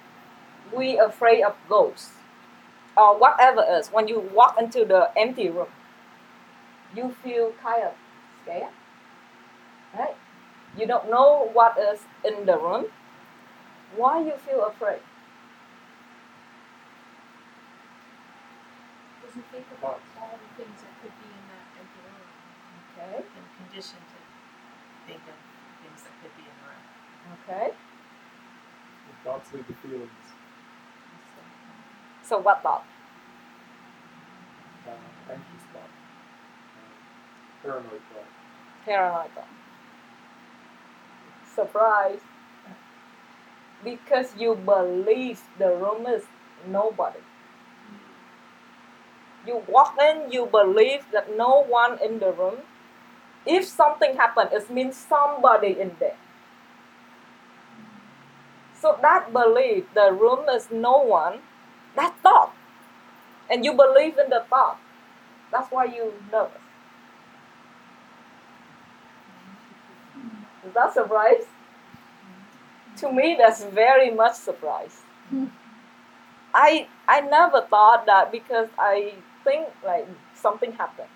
[0.74, 2.12] we afraid of ghosts
[2.96, 5.68] or whatever is when you walk into the empty room,
[6.94, 7.92] you feel kind of
[8.42, 8.72] scared,
[9.98, 10.16] right?
[10.78, 12.86] You don't know what is in the room.
[13.96, 15.00] Why you feel afraid?
[19.20, 22.30] Because you think about all the things that could be in that empty room.
[22.94, 24.18] Okay, And conditioned to
[25.06, 25.36] think of
[25.82, 26.84] things that could be in the room.
[27.44, 27.66] okay.
[27.74, 30.10] The thoughts lead to feelings.
[32.22, 32.84] So what thought?
[34.86, 34.92] Uh,
[35.32, 35.82] anxious thought.
[35.82, 38.30] Uh, paranoid thought.
[38.84, 39.48] Paranoid thought.
[41.54, 42.20] Surprise.
[43.84, 46.24] Because you believe the room is
[46.68, 47.20] nobody.
[49.46, 52.58] You walk in, you believe that no one in the room.
[53.46, 56.16] If something happened, it means somebody in there.
[58.80, 61.40] So that belief, the room is no one,
[61.96, 62.54] that thought.
[63.50, 64.78] And you believe in the thought.
[65.52, 66.62] That's why you nervous.
[70.66, 71.44] Is that surprise?
[73.00, 75.02] To me, that's very much surprise.
[76.54, 81.08] I I never thought that because I think like something happened.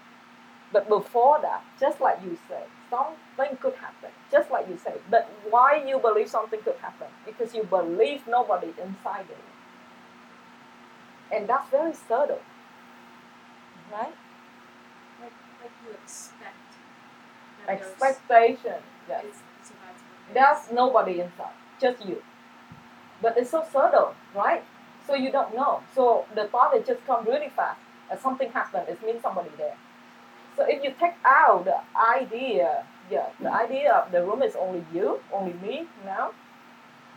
[0.72, 4.10] But before that, just like you said, something could happen.
[4.30, 4.98] Just like you said.
[5.10, 7.06] But why you believe something could happen?
[7.24, 9.44] Because you believe nobody inside it.
[11.34, 12.40] And that's very subtle.
[13.92, 14.14] Right?
[15.22, 16.64] Like, like you expect.
[17.68, 18.80] Expectation.
[19.08, 19.24] Yes.
[19.26, 20.34] It's, so that's it is.
[20.34, 22.22] There's nobody inside, just you.
[23.22, 24.62] But it's so subtle, right?
[25.06, 25.82] So you don't know.
[25.94, 27.80] So the thought it just come really fast.
[28.10, 29.76] And something happened, it means somebody there.
[30.56, 34.84] So if you take out the idea, yeah, the idea of the room is only
[34.92, 36.32] you, only me now.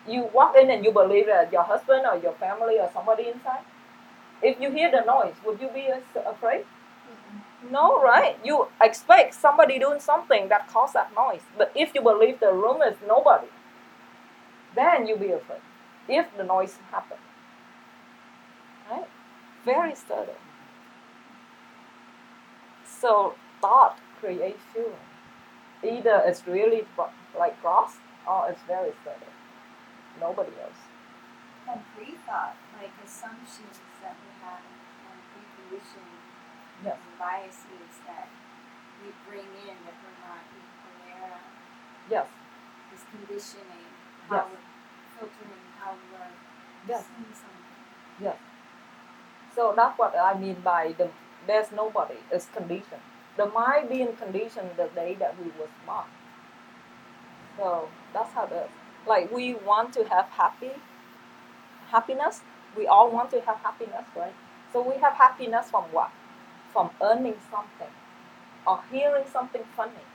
[0.07, 3.63] You walk in and you believe that your husband or your family or somebody inside.
[4.41, 6.61] If you hear the noise, would you be afraid?
[6.61, 7.71] Mm-hmm.
[7.71, 8.37] No, right?
[8.43, 11.41] You expect somebody doing something that causes that noise.
[11.57, 13.47] But if you believe the room is nobody,
[14.75, 15.61] then you'll be afraid.
[16.07, 17.19] If the noise happens.
[18.89, 19.07] Right?
[19.65, 20.35] Very subtle.
[22.85, 25.05] So thought creates feeling.
[25.83, 26.83] Either it's really
[27.37, 29.33] like gross or it's very subtle.
[30.19, 30.81] Nobody else.
[31.69, 36.17] And pre-thought, like assumptions that we have and preconditioning
[36.85, 36.95] Yes.
[36.95, 38.29] and biases that
[39.03, 41.41] we bring in that we're not even aware of.
[42.09, 42.27] Yes.
[42.91, 43.89] This conditioning,
[44.29, 44.45] how Yes.
[44.51, 46.31] we're filtering, how we're
[46.87, 47.05] Yes.
[47.05, 47.65] seeing something.
[48.19, 48.37] Yes.
[49.55, 51.09] So that's what I mean by the
[51.47, 52.17] there's nobody.
[52.31, 53.01] It's conditioned.
[53.37, 56.05] The mind being conditioned the day that we was born.
[57.57, 58.67] So that's how the
[59.05, 60.71] like we want to have happy
[61.91, 62.41] happiness.
[62.75, 64.35] We all want to have happiness, right?
[64.73, 66.11] So we have happiness from what?
[66.73, 67.93] From earning something
[68.67, 70.05] or hearing something funny.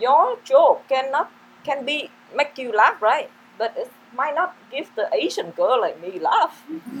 [0.00, 1.30] Your joke cannot
[1.64, 3.30] can be make you laugh, right?
[3.58, 6.64] But it might not give the Asian girl like me laugh.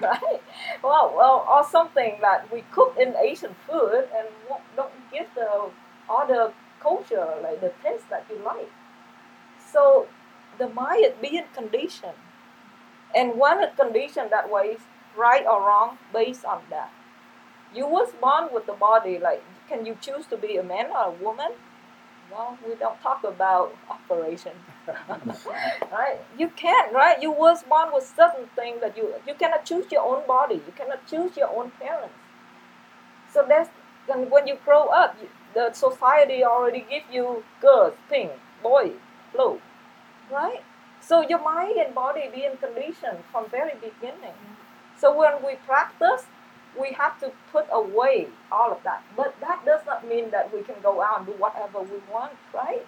[0.00, 0.40] right?
[0.82, 4.28] Well, well, or something that we cook in Asian food and
[4.76, 5.70] don't give the
[6.08, 8.70] other culture like the taste that you like.
[9.72, 10.06] So
[10.58, 12.18] the mind being conditioned,
[13.14, 14.76] and one it's conditioned that way,
[15.16, 16.90] right or wrong, based on that.
[17.74, 19.18] You was born with the body.
[19.18, 21.52] Like, can you choose to be a man or a woman?
[22.30, 24.52] Well, we don't talk about operation
[25.92, 26.18] right?
[26.38, 27.20] You can't, right?
[27.20, 30.56] You was born with certain things that you you cannot choose your own body.
[30.56, 32.14] You cannot choose your own parents.
[33.32, 33.70] So that's
[34.10, 38.92] and when you grow up, you, the society already give you girls, pink, boy,
[39.34, 39.60] blue,
[40.32, 40.62] right?
[41.00, 44.36] So your mind and body being conditioned from very beginning.
[44.98, 46.26] So when we practice,
[46.80, 49.02] we have to put away all of that.
[49.16, 52.32] But that does not mean that we can go out and do whatever we want,
[52.54, 52.86] right?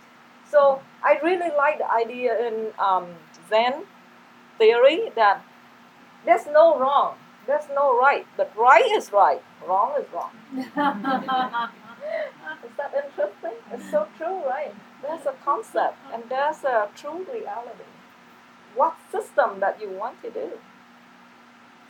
[0.50, 3.06] So I really like the idea in um,
[3.48, 3.84] Zen
[4.58, 5.42] theory that
[6.24, 7.16] there's no wrong,
[7.46, 10.32] there's no right, but right is right, wrong is wrong.
[12.64, 13.56] Is that interesting?
[13.72, 14.74] It's so true, right?
[15.02, 17.86] There's a concept and there's a true reality.
[18.74, 20.50] What system that you want to do?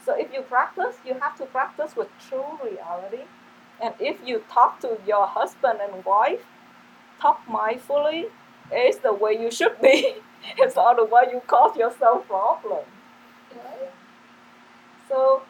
[0.04, 3.24] So if you practice, you have to practice with true reality.
[3.82, 6.40] And if you talk to your husband and wife,
[7.20, 8.26] talk mindfully,
[8.74, 10.14] is the way you should be.
[10.58, 12.86] it's otherwise you cause yourself problems.
[13.54, 13.90] Right?
[15.08, 15.42] So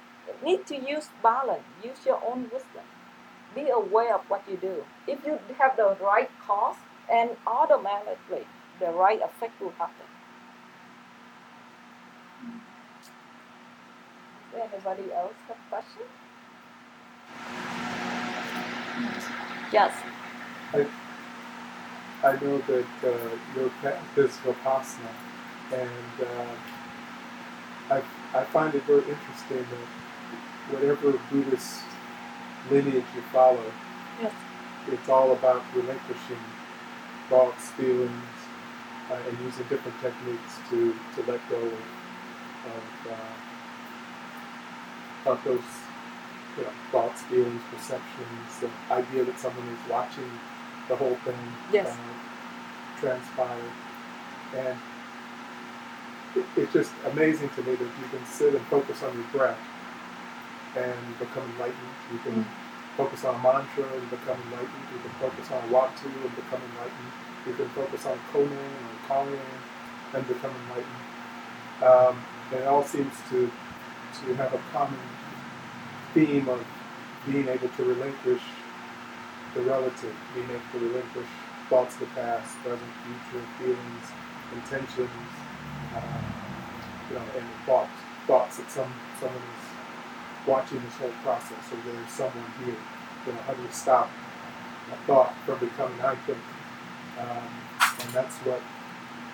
[0.44, 2.84] need to use balance, use your own wisdom.
[3.54, 4.84] Be aware of what you do.
[5.06, 6.76] If you have the right cause,
[7.10, 8.46] and automatically
[8.78, 10.06] the right effect will happen.
[14.54, 16.10] Anybody else have questions?
[19.72, 19.92] Yes.
[20.74, 20.86] I
[22.22, 23.10] I know that uh,
[23.56, 25.12] your practice Vipassana,
[25.72, 26.54] and uh,
[27.94, 28.02] I,
[28.38, 31.80] I find it very interesting that whatever Buddhist
[32.70, 33.64] lineage you follow,
[34.20, 34.32] Yes.
[34.92, 36.44] it's all about relinquishing
[37.30, 38.12] thoughts, feelings,
[39.10, 41.72] uh, and using different techniques to, to let go of,
[43.06, 43.49] of,
[45.26, 45.60] of those
[46.56, 50.30] you know, thoughts, feelings, perceptions, the idea that someone is watching
[50.88, 51.38] the whole thing
[51.72, 51.88] Yes.
[51.88, 53.70] uh, transpire.
[54.56, 54.78] And
[56.34, 59.58] it, it's just amazing to me that you can sit and focus on your breath
[60.76, 61.94] and become enlightened.
[62.12, 62.46] You can
[62.96, 64.86] focus on a mantra and become enlightened.
[64.92, 67.12] You can focus on a watu and become enlightened.
[67.46, 69.40] You can focus on konen or karen
[70.14, 71.04] and become enlightened.
[71.82, 73.50] Um, and it all seems to
[74.26, 74.98] to have a common
[76.14, 76.64] theme of
[77.26, 78.42] being able to relinquish
[79.54, 81.26] the relative, being able to relinquish
[81.68, 84.06] thoughts of the past, present, future, feelings,
[84.54, 85.10] intentions,
[85.94, 86.00] uh,
[87.08, 87.90] you know, and thoughts,
[88.26, 92.74] thoughts that some someone is watching this whole process, or there's someone here.
[93.26, 94.10] You know, how do you stop
[94.92, 96.38] a thought from becoming think?
[97.18, 97.50] Um,
[98.00, 98.60] and that's what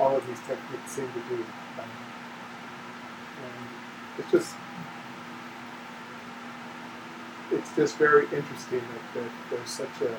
[0.00, 1.44] all of these techniques seem to do.
[1.78, 1.88] Um,
[3.44, 3.68] and
[4.18, 4.54] it's just
[7.50, 10.16] it's just very interesting that, that there's such a,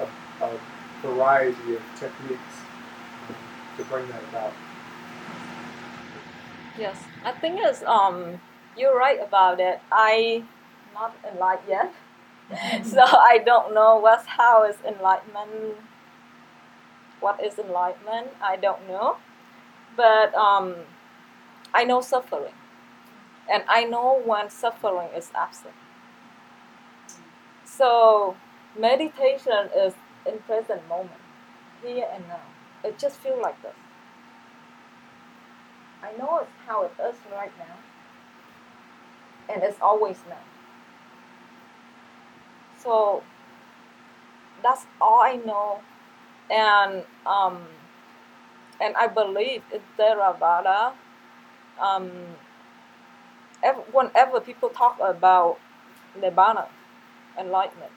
[0.00, 0.58] a, a
[1.02, 2.40] variety of techniques
[3.28, 3.36] um,
[3.76, 4.52] to bring that about.
[6.78, 6.98] Yes.
[7.24, 8.40] I think it's um
[8.76, 9.80] you're right about it.
[9.90, 10.44] I
[10.92, 11.94] not enlightened yet.
[12.86, 15.76] so I don't know what's how is enlightenment
[17.20, 19.16] what is enlightenment, I don't know.
[19.96, 20.74] But um
[21.72, 22.52] I know suffering.
[23.52, 25.74] And I know when suffering is absent.
[27.64, 28.36] So
[28.78, 29.94] meditation is
[30.26, 31.20] in present moment,
[31.82, 32.40] here and now.
[32.84, 33.74] It just feels like this.
[36.02, 37.76] I know it's how it is right now.
[39.52, 40.42] And it's always now.
[42.78, 43.22] So
[44.62, 45.80] that's all I know.
[46.50, 47.66] And um,
[48.80, 50.92] and I believe in Theravada.
[51.80, 52.10] Um,
[53.62, 55.58] ev- whenever people talk about
[56.18, 56.66] Nibbana,
[57.38, 57.92] enlightenment,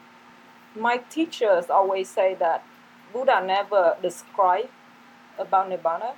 [0.76, 2.64] my teachers always say that
[3.14, 4.70] Buddha never described
[5.38, 6.14] about Nibbana,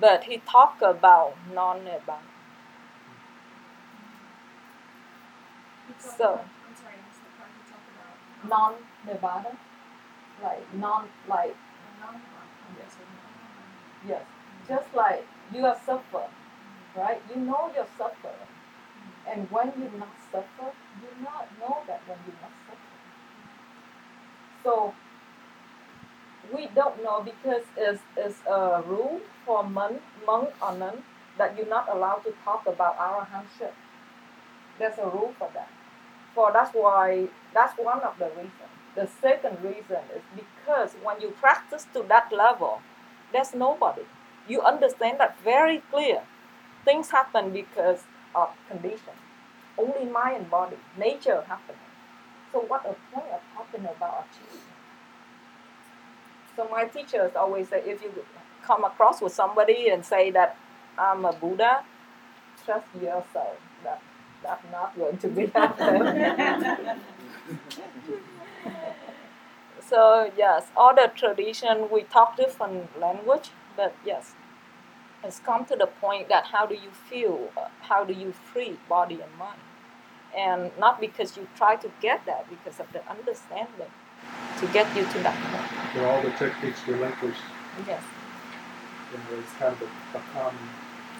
[0.00, 2.30] but he talked about non-Nibbana.
[5.98, 6.94] So- I'm sorry,
[8.48, 8.48] about.
[8.48, 9.56] Non-Nibbana,
[10.42, 11.56] like non, like
[14.06, 14.22] Yes.
[14.68, 16.24] just like you are suffer,
[16.96, 17.22] right?
[17.30, 18.34] You know you're suffering,
[19.30, 22.80] and when you not suffer, you not know that when you not suffer.
[24.62, 24.94] So
[26.52, 31.02] we don't know because it's, it's a rule for monk, monk or nun
[31.38, 33.72] that you're not allowed to talk about our arahantship.
[34.78, 35.68] There's a rule for that.
[36.34, 38.52] For that's why that's one of the reasons.
[38.94, 42.80] The second reason is because when you practice to that level,
[43.32, 44.02] there's nobody.
[44.48, 46.22] You understand that very clear.
[46.84, 48.04] Things happen because
[48.34, 49.14] of condition.
[49.76, 51.78] Only mind and body, nature happening.
[52.52, 54.62] So what a point of talking about achievement?
[56.56, 58.12] So my teachers always say if you
[58.64, 60.56] come across with somebody and say that
[60.96, 61.82] I'm a Buddha,
[62.64, 64.00] trust yourself that
[64.42, 67.00] that's not going to be happening.
[69.88, 74.34] so yes, all the tradition we talk different language, but yes,
[75.24, 78.76] it's come to the point that how do you feel, uh, how do you free
[78.88, 79.60] body and mind,
[80.36, 83.90] and not because you try to get that, because of the understanding
[84.58, 85.94] to get you to that point.
[85.96, 87.40] Where all the techniques relinquished,
[87.86, 88.02] Yes,
[89.12, 90.68] you know, it's kind of a, a common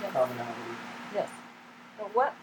[0.03, 0.13] yes.
[0.13, 0.77] commonality.
[1.15, 1.29] Yes.
[1.99, 2.35] So what,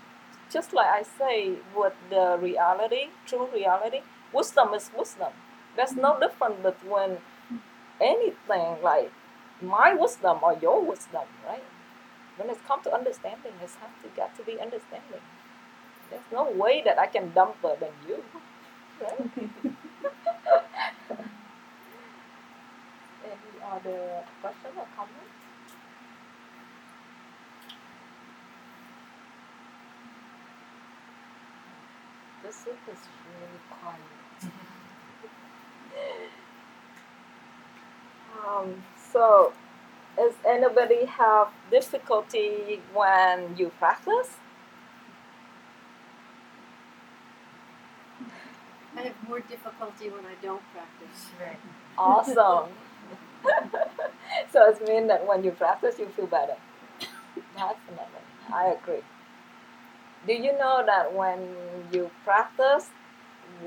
[0.49, 4.01] just like I say with the reality, true reality,
[4.34, 5.32] wisdom is wisdom.
[5.76, 7.18] There's no difference between
[8.01, 9.12] anything like
[9.62, 11.64] my wisdom or your wisdom, right?
[12.38, 15.22] When it's come to understanding, it's have to got to be understanding.
[16.09, 18.24] There's no way that I can dumper than you,
[19.01, 19.20] right?
[23.24, 25.30] Any other question or comment?
[32.43, 34.01] The soup is really quiet.
[38.47, 39.53] um, so,
[40.16, 44.38] does anybody have difficulty when you practice?
[48.97, 51.30] I have more difficulty when I don't practice.
[51.39, 51.57] Right.
[51.97, 52.70] Awesome.
[54.51, 56.55] so it means that when you practice, you feel better.
[57.55, 58.22] Definitely,
[58.53, 59.01] I agree.
[60.28, 61.55] Do you know that when
[61.91, 62.89] you practice,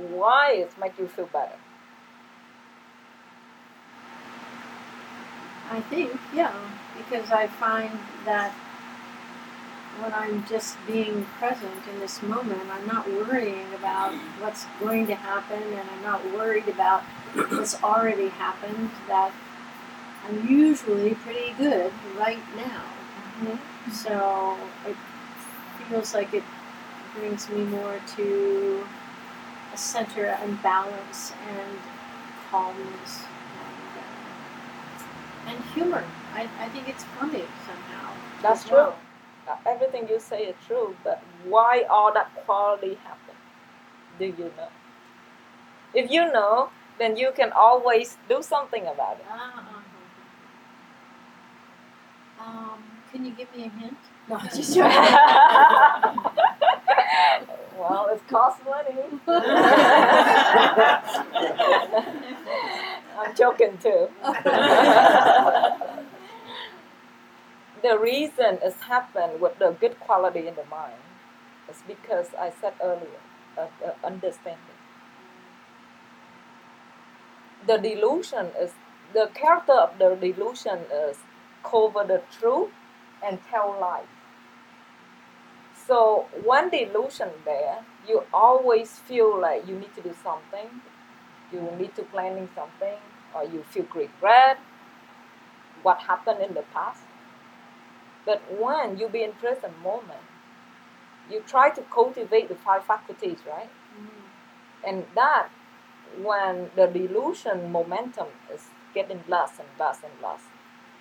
[0.08, 1.56] why it makes you feel better?
[5.70, 6.54] I think, yeah,
[6.96, 8.52] because I find that
[10.00, 15.14] when I'm just being present in this moment, I'm not worrying about what's going to
[15.14, 17.02] happen, and I'm not worried about
[17.50, 18.90] what's already happened.
[19.08, 19.32] That
[20.26, 22.82] I'm usually pretty good right now.
[23.40, 23.90] Mm-hmm.
[23.90, 24.96] So it
[25.88, 26.44] feels like it
[27.14, 28.86] brings me more to
[29.72, 31.78] a center and balance and
[32.50, 33.24] calmness
[35.46, 36.04] and humor.
[36.34, 38.12] I, I think it's funny somehow.
[38.42, 38.96] That's as well.
[39.46, 39.52] true.
[39.52, 43.34] Uh, Everything you say is true, but why all that quality happen?
[44.18, 44.68] Do you know?
[45.94, 49.26] If you know, then you can always do something about it.
[49.30, 49.80] Uh-huh.
[52.40, 52.82] Um,
[53.12, 53.96] can you give me a hint?
[54.26, 54.74] No, just
[57.78, 59.20] well, it costs money.
[63.18, 64.08] I'm joking too.
[67.82, 70.94] the reason it's happened with the good quality in the mind
[71.70, 73.20] is because I said earlier,
[73.58, 74.60] uh, the understanding.
[77.66, 78.72] The delusion is
[79.12, 81.18] the character of the delusion is
[81.62, 82.70] cover the truth
[83.24, 84.04] and tell lies.
[85.86, 90.80] So one delusion there, you always feel like you need to do something,
[91.52, 92.98] you need to planning something,
[93.34, 94.58] or you feel regret
[95.82, 97.02] what happened in the past.
[98.24, 100.22] But when you be in present moment,
[101.30, 103.70] you try to cultivate the five faculties, right?
[103.98, 104.88] Mm-hmm.
[104.88, 105.48] And that
[106.22, 110.42] when the delusion momentum is getting less and less and less.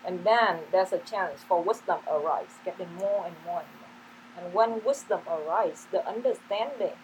[0.05, 3.89] And then there's a chance for wisdom arise, getting more and more and more.
[4.37, 6.97] And when wisdom arises, the understanding,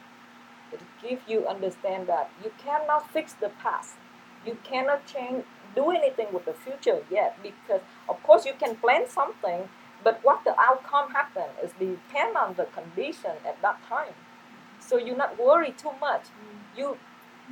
[0.71, 3.95] it you understand that you cannot fix the past.
[4.45, 5.43] You cannot change,
[5.75, 9.69] do anything with the future yet because, of course, you can plan something,
[10.03, 14.13] but what the outcome happen is depend on the condition at that time.
[14.79, 16.23] So you not worry too much.
[16.75, 16.97] You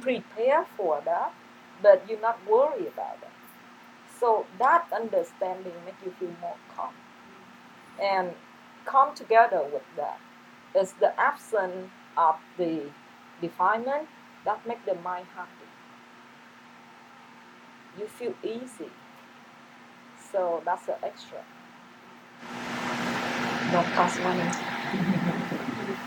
[0.02, 1.34] prepare for that,
[1.82, 3.30] but you not worry about it.
[4.20, 6.94] So that understanding make you feel more calm.
[8.02, 8.32] And
[8.86, 10.20] come together with that
[10.76, 12.84] is the absence of the
[13.42, 14.08] defilement
[14.46, 15.68] that make the mind happy.
[18.00, 18.92] You feel easy.
[20.32, 21.40] So that's an extra.
[23.72, 24.44] Don't cost money.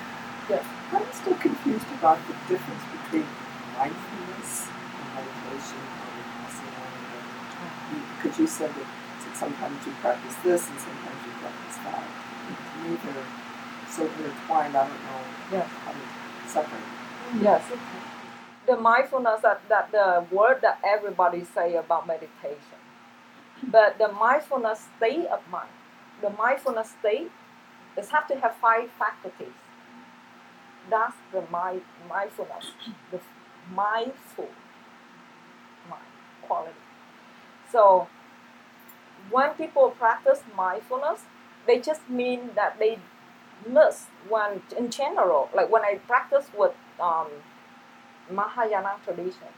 [0.48, 3.26] Yes, I'm still confused about the difference between
[3.78, 6.84] mindfulness and meditation or vipassana.
[8.16, 8.86] Because you said that
[9.30, 12.02] that sometimes you practice this and sometimes you practice that.
[12.02, 13.24] To me, they're
[13.88, 15.20] so intertwined, I don't know
[15.52, 15.68] Yes.
[15.84, 15.98] how to
[16.48, 16.99] separate.
[17.38, 17.62] Yes.
[18.66, 22.78] The mindfulness that, that the word that everybody say about meditation.
[23.62, 25.70] But the mindfulness state of mind,
[26.22, 27.30] the mindfulness state
[27.96, 29.54] is have to have five faculties.
[30.88, 32.72] That's the mind, mindfulness,
[33.10, 33.20] the
[33.74, 34.48] mindful
[35.88, 36.02] mind
[36.42, 36.74] quality.
[37.70, 38.08] So
[39.30, 41.20] when people practice mindfulness,
[41.66, 42.98] they just mean that they
[43.68, 45.50] miss one in general.
[45.54, 47.28] Like when I practice with um,
[48.30, 49.48] Mahayana tradition,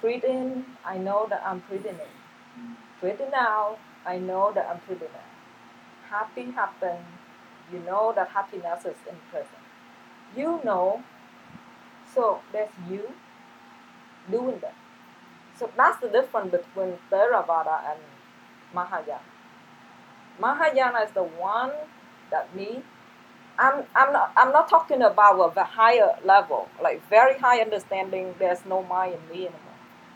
[0.00, 2.76] breathe in, I know that I'm breathing in.
[3.00, 6.10] Breathing out, I know that I'm breathing out.
[6.10, 6.98] Happy happen,
[7.72, 9.62] you know that happiness is in present.
[10.36, 11.02] You know,
[12.14, 13.12] so there's you
[14.30, 14.74] doing that.
[15.58, 18.00] So that's the difference between Theravada and
[18.74, 19.20] Mahayana.
[20.40, 21.72] Mahayana is the one
[22.30, 22.82] that me.
[23.58, 28.64] I'm, I'm, not, I'm not talking about a higher level, like very high understanding, there's
[28.64, 29.58] no mind in me anymore.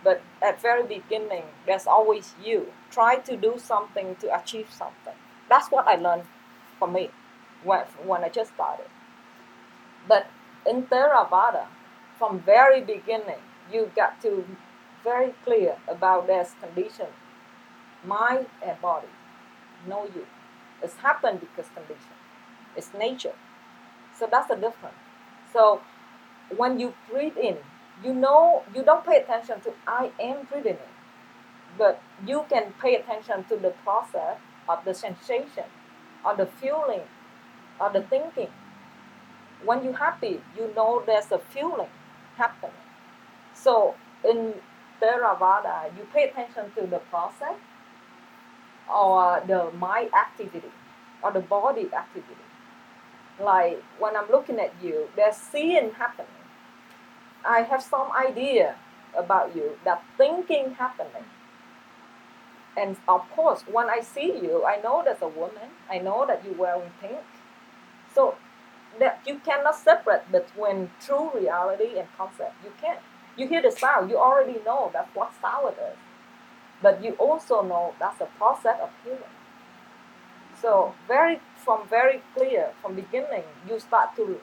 [0.03, 2.73] But at very beginning, there's always you.
[2.91, 5.15] Try to do something to achieve something.
[5.49, 6.25] That's what I learned
[6.79, 7.11] for me
[7.65, 8.87] when, when I just started.
[10.09, 10.29] But
[10.67, 11.67] in Theravada,
[12.19, 13.41] from very beginning,
[13.73, 14.45] you got to
[15.05, 17.07] very clear about this condition,
[18.05, 19.09] mind and body.
[19.87, 20.27] Know you.
[20.83, 22.16] It's happened because condition.
[22.77, 23.35] It's nature.
[24.19, 24.97] So that's the difference.
[25.53, 25.81] So
[26.57, 27.59] when you breathe in,
[28.05, 30.93] you know you don't pay attention to I am breathing in,
[31.79, 35.65] but you can pay attention to the process of the sensation,
[36.25, 37.03] or the feeling,
[37.81, 38.51] or the thinking.
[39.65, 41.89] When you're happy, you know there's a feeling
[42.37, 42.73] happening.
[43.55, 44.55] So in
[45.01, 47.57] Theravada, you pay attention to the process
[48.93, 50.71] or the mind activity
[51.23, 52.46] or the body activity.
[53.41, 56.27] Like when I'm looking at you, there's seeing happening.
[57.47, 58.77] I have some idea
[59.17, 61.25] about you, that thinking happening.
[62.77, 65.71] And of course, when I see you, I know there's a woman.
[65.91, 67.25] I know that you're wearing pink.
[68.15, 68.37] So
[68.99, 72.55] that you cannot separate between true reality and concept.
[72.65, 73.01] You can't.
[73.37, 75.99] You hear the sound, you already know that's what sound is.
[76.83, 79.21] But you also know that's a process of healing.
[80.61, 84.41] So very from very clear, from beginning, you start to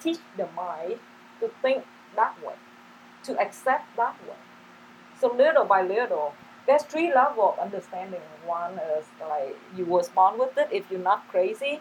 [0.00, 0.98] teach the mind
[1.40, 1.84] to think
[2.16, 2.54] that way,
[3.24, 4.36] to accept that way.
[5.20, 6.34] So little by little,
[6.66, 8.20] there's three level of understanding.
[8.46, 10.68] One is like you was born with it.
[10.70, 11.80] If you're not crazy,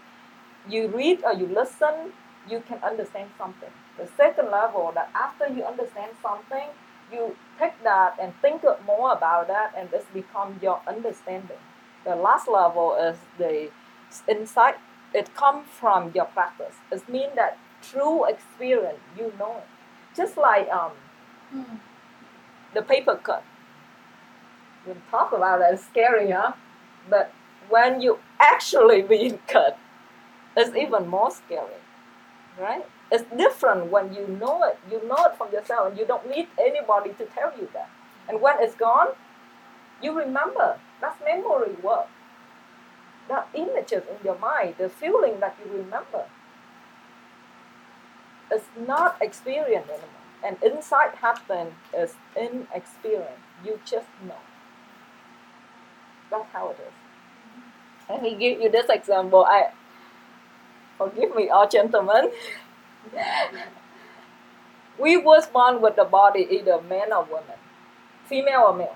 [0.68, 2.14] you read or you listen,
[2.50, 3.70] you can understand something.
[3.98, 6.68] The second level that after you understand something,
[7.12, 11.58] you take that and think more about that, and this becomes your understanding.
[12.06, 13.70] The last level is the
[14.28, 14.76] insight.
[15.14, 16.76] It comes from your practice.
[16.92, 19.68] It means that through experience, you know it.
[20.16, 20.92] Just like um,
[21.54, 21.80] Mm.
[22.76, 23.44] the paper cut.
[24.86, 26.54] We talk about that, it's scary, huh?
[27.10, 27.32] But
[27.70, 29.78] when you actually being cut,
[30.56, 31.82] it's even more scary,
[32.60, 32.86] right?
[33.12, 34.78] It's different when you know it.
[34.92, 37.90] You know it from yourself, and you don't need anybody to tell you that.
[38.28, 39.10] And when it's gone,
[40.02, 40.78] you remember.
[41.02, 42.08] That's memory work.
[43.28, 46.26] That images in your mind, the feeling that you remember.
[48.52, 50.10] It's not experience anymore.
[50.44, 53.40] And insight happen is in experience.
[53.64, 54.42] You just know.
[56.32, 56.94] That's how it is.
[58.10, 59.46] And he give you this example.
[59.46, 59.72] I
[60.98, 62.32] forgive me, all gentlemen.
[65.00, 67.58] we was born with the body either man or woman,
[68.28, 68.96] female or male.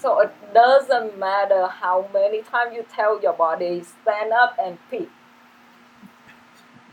[0.00, 5.08] So it doesn't matter how many times you tell your body stand up and pee.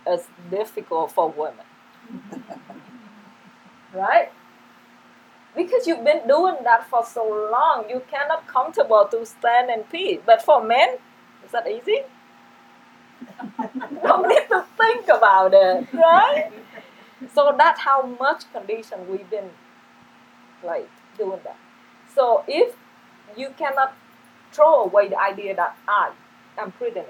[0.06, 1.66] It's difficult for women.
[3.94, 4.30] right?
[5.56, 10.20] Because you've been doing that for so long, you cannot comfortable to stand and pee.
[10.26, 10.98] But for men,
[11.46, 12.02] is that easy?
[14.04, 16.52] Don't need to think about it, right?
[17.34, 19.50] So that's how much condition we've been
[20.64, 21.58] like doing that.
[22.14, 22.76] So if
[23.38, 23.96] you cannot
[24.52, 26.12] throw away the idea that I
[26.58, 27.08] am pregnant,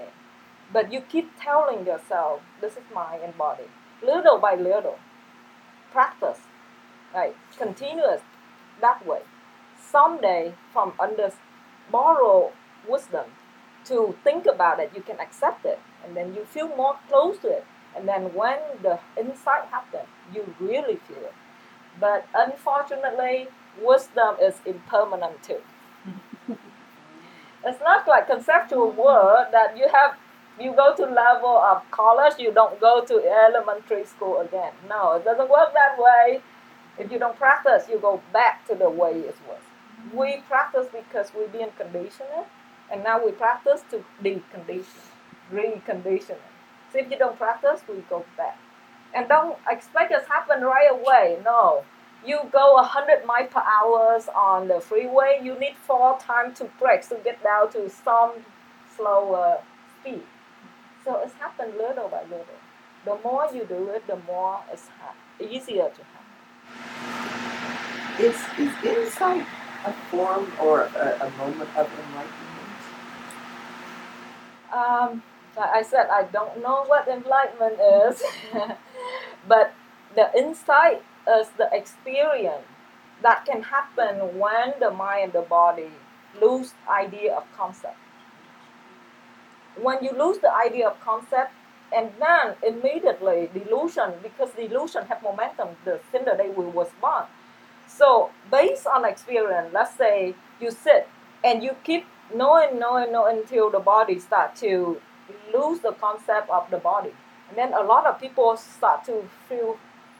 [0.72, 3.64] but you keep telling yourself, this is my and body,
[4.02, 4.98] little by little,
[5.90, 6.40] practice,
[7.14, 7.34] right?
[7.56, 8.20] Continuous
[8.80, 9.20] that way.
[9.80, 11.32] Someday, from under
[11.90, 12.52] borrow
[12.86, 13.24] wisdom
[13.86, 17.48] to think about it, you can accept it, and then you feel more close to
[17.48, 17.64] it.
[17.96, 21.32] And then when the insight happens, you really feel it.
[21.98, 23.48] But unfortunately,
[23.80, 25.62] wisdom is impermanent too.
[27.64, 30.16] It's not like conceptual word that you have
[30.60, 34.72] you go to level of college, you don't go to elementary school again.
[34.88, 36.40] No, it doesn't work that way.
[36.98, 39.60] If you don't practice, you go back to the way it was.
[40.12, 42.46] We practice because we've been conditioned,
[42.90, 45.06] and now we practice to decondition,
[45.52, 46.38] recondition.
[46.92, 48.58] So if you don't practice, we go back.
[49.14, 51.38] And don't expect it to happen right away.
[51.44, 51.84] No.
[52.26, 57.08] You go 100 miles per hour on the freeway, you need four times to brake
[57.08, 58.32] to get down to some
[58.96, 59.58] slower
[60.00, 60.22] speed.
[61.04, 62.44] So it's happened little by little.
[63.04, 66.18] The more you do it, the more it's ha- easier to happen.
[68.18, 69.46] Is, is insight
[69.86, 72.58] a form or a, a moment of enlightenment?
[74.72, 75.22] Um,
[75.56, 78.22] like I said, I don't know what enlightenment is,
[79.48, 79.72] but
[80.14, 82.64] the insight is the experience
[83.22, 85.90] that can happen when the mind and the body
[86.40, 87.96] lose idea of concept.
[89.80, 91.52] When you lose the idea of concept,
[91.94, 97.24] and then immediately delusion, because delusion have momentum the since the day we was born.
[97.86, 101.08] So based on experience, let's say you sit
[101.42, 105.00] and you keep knowing, knowing, knowing until the body start to
[105.52, 107.12] lose the concept of the body.
[107.48, 109.78] And then a lot of people start to feel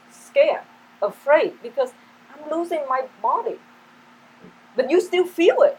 [0.09, 0.63] scared,
[1.01, 1.93] afraid, because
[2.33, 3.59] I'm losing my body.
[4.75, 5.77] But you still feel it.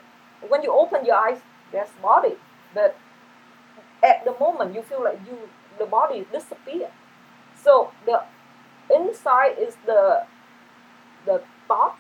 [0.49, 1.41] When you open your eyes,
[1.73, 2.37] there's body.
[2.75, 2.97] But
[4.03, 5.49] at the moment you feel like you
[5.79, 6.91] the body disappear.
[7.63, 8.25] So the
[8.95, 10.25] inside is the
[11.27, 11.99] the thought,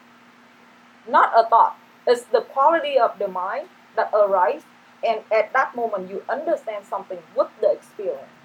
[1.09, 1.77] not a thought.
[2.07, 4.65] It's the quality of the mind that arises,
[5.07, 8.40] and at that moment you understand something with the experience.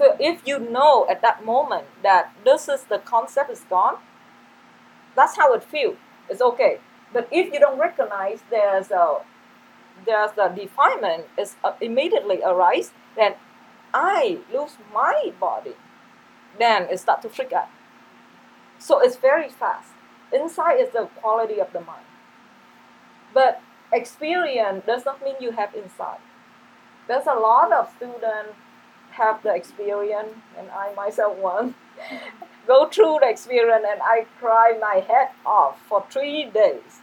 [0.00, 3.98] So if you know at that moment that this is the concept is gone,
[5.14, 5.98] That's how it feels.
[6.30, 6.80] It's okay.
[7.12, 9.20] But if you don't recognize there's a
[10.06, 13.34] there's a defilement is uh, immediately arise, then
[13.92, 15.76] I lose my body.
[16.58, 17.68] Then it start to freak out.
[18.78, 19.92] So it's very fast.
[20.32, 22.06] Insight is the quality of the mind.
[23.34, 23.60] But
[23.92, 26.20] experience does not mean you have insight.
[27.08, 28.56] There's a lot of students
[29.12, 31.74] have the experience, and I myself one
[32.66, 37.00] go through the experience, and I cry my head off for three days.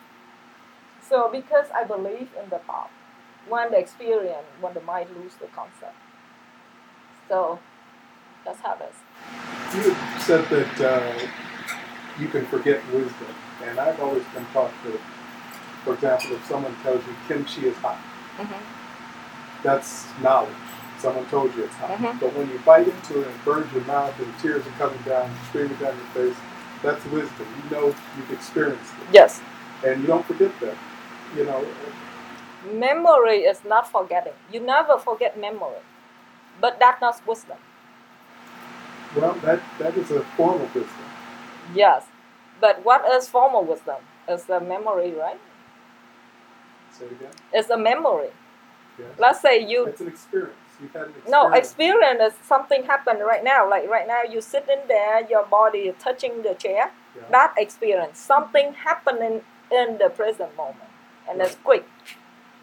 [1.08, 2.92] So because I believe in the thought,
[3.48, 5.96] when the experience, when the mind lose the concept.
[7.30, 7.60] So
[8.46, 9.86] that's how it is.
[9.86, 11.28] You said that uh,
[12.20, 15.00] you can forget wisdom, and I've always been taught that,
[15.84, 18.00] for example, if someone tells you kimchi is hot,
[19.64, 20.54] that's knowledge.
[21.00, 21.92] Someone told you it's hot.
[21.92, 22.20] Mhm.
[22.20, 25.30] But when you bite into it and burns your mouth and tears are coming down,
[25.50, 26.38] streaming down your face,
[26.82, 27.48] that's wisdom.
[27.64, 27.86] You know
[28.18, 29.08] you've experienced it.
[29.14, 29.42] Yes.
[29.86, 30.76] And you don't forget that.
[31.36, 31.64] You know,
[32.72, 34.34] Memory is not forgetting.
[34.52, 35.82] You never forget memory.
[36.60, 37.58] But that's not wisdom.
[39.16, 41.06] well, that, that is a form of wisdom.
[41.74, 42.06] Yes.
[42.60, 43.98] But what is formal wisdom?
[44.28, 45.40] It's a memory, right?
[46.92, 47.32] Say it again.
[47.54, 48.30] It's a memory.
[48.98, 49.08] Yes.
[49.20, 50.56] Let's say you It's an experience.
[50.80, 51.32] You've had an experience.
[51.32, 53.70] No, experience is something happened right now.
[53.70, 56.92] Like right now, you sitting there, your body is touching the chair.
[57.16, 57.24] Yeah.
[57.32, 60.90] That experience, something happening in the present moment,
[61.30, 61.86] and it's quick.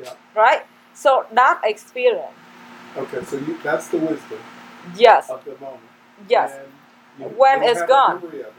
[0.00, 0.12] Yeah.
[0.34, 0.62] Right.
[0.94, 2.32] So that experience,
[2.96, 4.38] Okay, so you, that's the wisdom
[4.96, 5.80] yes, of the moment.
[6.28, 6.52] yes.
[7.18, 8.22] You When don't it's gone.
[8.32, 8.52] it.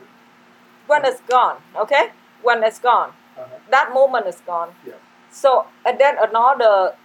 [0.87, 2.09] When it's gone, okay.
[2.43, 3.55] When it's gone, Uh-huh.
[3.71, 4.75] that moment is gone.
[4.85, 4.93] Yeah.
[5.31, 6.95] So and then another,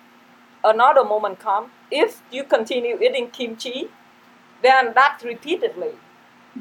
[0.64, 1.70] another moment come.
[1.90, 3.88] If you continue eating kimchi,
[4.62, 5.92] then that's repeatedly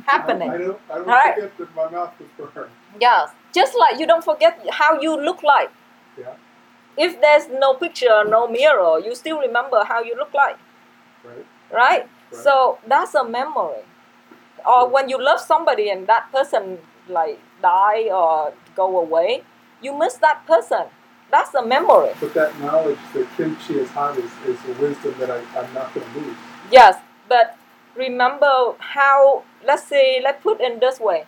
[0.05, 0.49] happening.
[0.49, 1.35] I, I don't, I don't Right.
[1.35, 2.71] forget that my mouth was burned.
[2.99, 5.71] Yes, just like you don't forget how you look like.
[6.17, 6.33] Yeah.
[6.97, 10.57] If there's no picture, no mirror, you still remember how you look like,
[11.23, 11.45] Right.
[11.71, 12.01] right?
[12.01, 12.09] Right.
[12.31, 13.83] So that's a memory.
[14.65, 19.43] Or when you love somebody and that person like die or go away,
[19.81, 20.85] you miss that person.
[21.32, 22.11] That's a memory.
[22.19, 25.93] But that knowledge that kimchi is hot is, is a wisdom that I, I'm not
[25.93, 26.38] going to lose.
[26.71, 27.55] Yes, but
[27.95, 31.25] remember how, let's say, let's put in this way.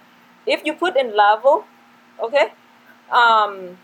[0.48, 1.66] If you put in level,
[2.22, 2.54] okay,
[3.12, 3.78] um,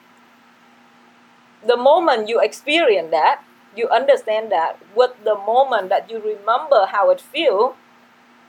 [1.65, 3.43] the moment you experience that,
[3.75, 7.75] you understand that, with the moment that you remember how it feels,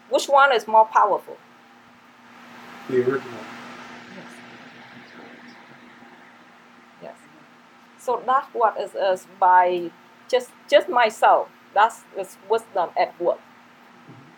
[0.08, 1.36] which one is more powerful?
[2.88, 3.40] The original.
[7.02, 7.16] Yes.
[8.08, 9.90] So that's what is, is by
[10.30, 11.48] just just myself.
[11.74, 13.36] That's is wisdom at work.
[13.36, 14.32] Mm-hmm.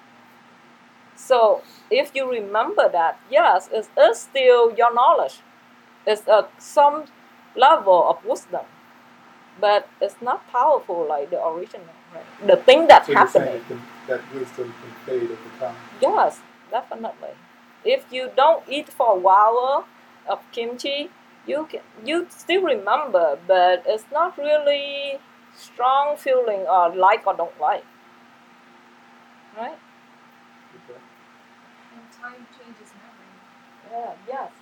[1.15, 5.39] So if you remember that, yes, it is still your knowledge.
[6.05, 7.05] It's a some
[7.55, 8.67] level of wisdom,
[9.61, 11.95] but it's not powerful like the original.
[12.13, 12.49] Right?
[12.49, 13.83] The thing that's So saying happening.
[14.09, 15.77] that wisdom can fade over time.
[16.03, 16.41] Yes,
[16.73, 17.35] definitely.
[17.85, 19.87] If you don't eat for a while
[20.27, 21.11] of kimchi,
[21.47, 25.19] you can you still remember, but it's not really
[25.57, 27.85] strong feeling or like or don't like.
[29.57, 29.79] Right?
[30.75, 31.01] Okay.
[31.95, 33.93] And time changes memory.
[33.93, 34.15] Yeah.
[34.29, 34.53] Yes.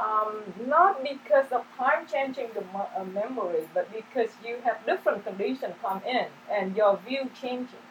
[0.00, 5.74] Um, not because of time changing the uh, memory, but because you have different conditions
[5.82, 7.86] come in and your view changing.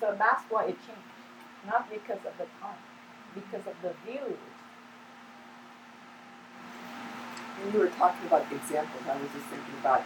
[0.00, 1.12] So that's why it changed.
[1.66, 2.82] Not because of the time,
[3.34, 4.36] because of the view.
[7.62, 10.02] When you were talking about examples, I was just thinking about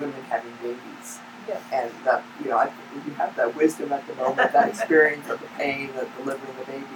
[0.00, 1.18] women having babies.
[1.48, 1.60] Yes.
[1.72, 2.70] And that, you know, I,
[3.06, 6.64] you have that wisdom at the moment, that experience of the pain of delivering the
[6.64, 6.86] baby,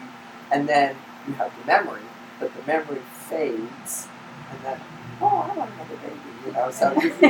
[0.52, 2.02] and then you have the memory,
[2.38, 4.08] but the memory fades,
[4.50, 4.80] and then,
[5.20, 6.16] oh, I want another baby,
[6.46, 7.26] you know, so you so, the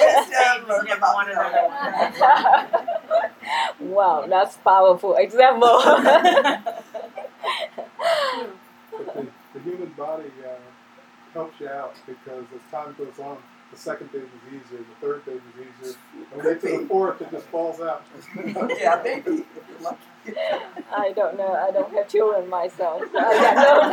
[0.00, 1.62] wisdom of Never about, want another
[3.78, 3.90] one.
[3.94, 5.80] wow, that's powerful example.
[9.66, 10.58] But the, the human body uh,
[11.32, 13.38] helps you out because as time goes on,
[13.72, 15.96] the second baby's easier, the third baby's easier.
[16.32, 18.04] And when they get to the fourth, it just falls out.
[18.36, 19.98] yeah, maybe, if you're lucky.
[20.96, 21.52] I don't know.
[21.52, 23.02] I don't have children myself.
[23.12, 23.34] So I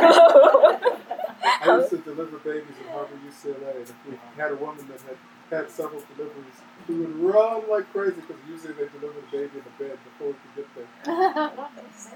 [0.00, 0.96] no clue.
[1.44, 5.00] I used to deliver babies at Harbor UCLA, and if we had a woman that
[5.02, 5.16] had
[5.50, 6.54] had several deliveries,
[6.88, 10.28] we would run like crazy because usually they deliver the baby in the bed before
[10.28, 10.68] we could get
[11.04, 11.50] there.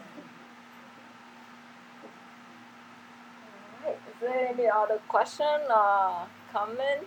[3.89, 7.05] Is there any other question or comment?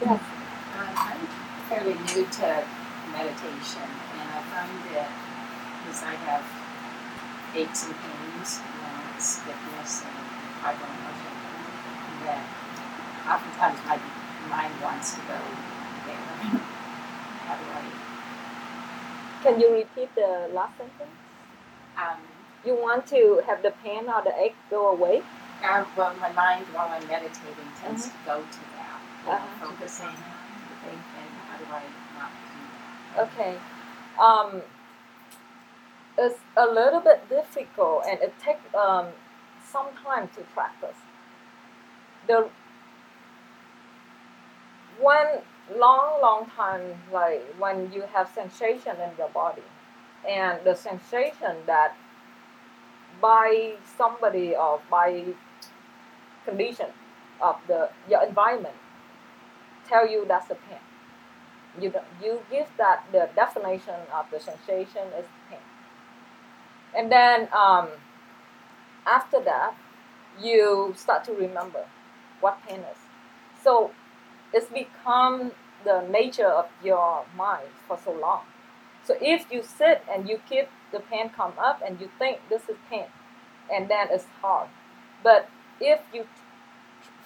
[0.00, 0.20] Yes.
[0.74, 1.26] Um, I'm
[1.68, 2.64] fairly new to
[3.12, 3.86] meditation,
[4.18, 5.10] and I found that
[5.84, 6.44] because I have
[7.54, 10.16] aches and pains, you know, and stiffness and
[10.58, 11.30] fibromyalgia,
[12.26, 12.42] that
[13.28, 13.98] oftentimes my
[14.50, 15.38] mind wants to go
[16.06, 16.16] there.
[17.46, 17.82] How do I?
[19.44, 21.10] Can you repeat the last sentence?
[21.96, 22.18] Um,
[22.64, 25.22] You want to have the pain or the ache go away?
[25.64, 29.66] uh, well, my mind while I'm meditating tends to go to that, you Uh-huh.
[29.66, 30.14] focusing on
[30.68, 31.82] the thing, and how do I
[32.18, 32.58] not do
[33.14, 33.22] that?
[33.26, 33.54] Okay.
[34.18, 34.62] Um,
[36.18, 39.06] it's a little bit difficult and it takes um,
[39.72, 40.96] some time to practice.
[42.26, 42.48] The
[45.00, 45.28] one
[45.76, 46.82] long, long time,
[47.12, 49.62] like when you have sensation in your body,
[50.28, 51.96] and the sensation that
[53.20, 55.24] by somebody or by
[56.44, 56.86] condition
[57.40, 58.74] of the your environment
[59.88, 60.78] tell you that's a pain.
[61.80, 61.92] You
[62.22, 65.58] you give that the definition of the sensation is pain.
[66.94, 67.88] And then um,
[69.06, 69.74] after that
[70.40, 71.84] you start to remember
[72.40, 72.98] what pain is.
[73.62, 73.90] So
[74.52, 75.52] it's become
[75.84, 78.42] the nature of your mind for so long
[79.04, 82.62] so if you sit and you keep the pain come up and you think this
[82.68, 83.06] is pain
[83.72, 84.68] and then it's hard
[85.22, 85.48] but
[85.80, 86.26] if you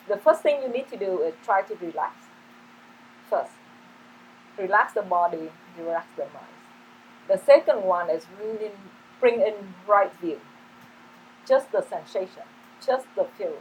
[0.09, 2.14] the first thing you need to do is try to relax
[3.29, 3.53] first
[4.59, 6.57] relax the body, relax the mind.
[7.29, 8.70] The second one is really
[9.20, 9.55] bring in
[9.87, 10.41] right view.
[11.47, 12.43] Just the sensation,
[12.85, 13.55] just the feeling.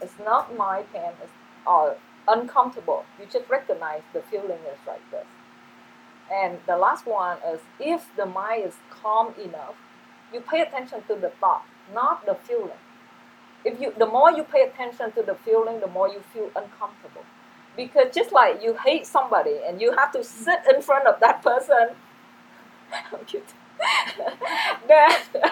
[0.00, 1.32] It's not my pain, it's
[1.66, 1.96] or
[2.28, 3.04] uncomfortable.
[3.18, 5.26] You just recognize the feeling is like this.
[6.32, 9.74] And the last one is if the mind is calm enough,
[10.32, 12.80] you pay attention to the thought, not the feeling.
[13.64, 17.24] If you the more you pay attention to the feeling, the more you feel uncomfortable
[17.76, 21.42] because just like you hate somebody and you have to sit in front of that
[21.42, 21.88] person
[23.12, 23.54] I'm cute.
[24.88, 25.10] then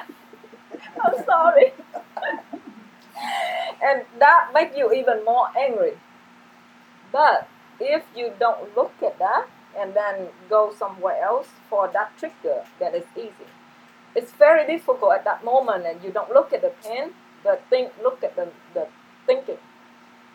[1.02, 1.72] I'm sorry
[3.82, 5.94] and that makes you even more angry
[7.12, 7.48] but
[7.80, 9.46] if you don't look at that
[9.78, 13.50] and then go somewhere else for that trigger that is easy
[14.14, 17.10] it's very difficult at that moment and you don't look at the pain
[17.42, 18.86] but think look at the, the
[19.26, 19.58] thinking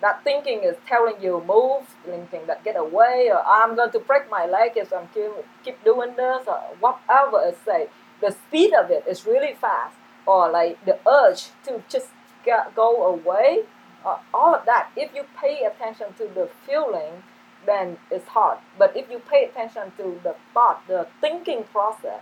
[0.01, 4.29] that thinking is telling you move, thinking that get away, or I'm going to break
[4.29, 5.31] my leg if I'm keep,
[5.63, 7.87] keep doing this, or whatever it say.
[8.21, 12.09] The speed of it is really fast, or like the urge to just
[12.43, 13.63] get, go away,
[14.05, 14.89] all of that.
[14.95, 17.23] If you pay attention to the feeling,
[17.65, 18.59] then it's hard.
[18.77, 22.21] But if you pay attention to the thought, the thinking process,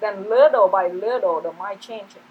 [0.00, 2.22] then little by little the mind changing.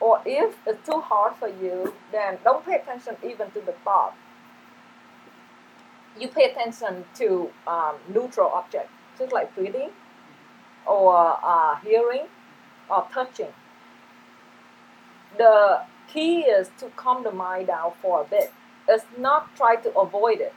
[0.00, 4.14] Or if it's too hard for you, then don't pay attention even to the thought.
[6.18, 9.90] You pay attention to um, neutral objects, just like breathing,
[10.86, 12.26] or uh, hearing,
[12.90, 13.52] or touching.
[15.38, 18.52] The key is to calm the mind down for a bit.
[18.88, 20.54] It's not try to avoid it.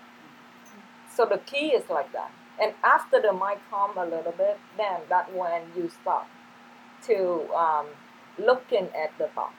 [1.20, 2.32] So the key is like that.
[2.62, 6.28] And after the mind calm a little bit, then that when you start
[7.08, 7.88] to um,
[8.38, 9.54] looking at the thought.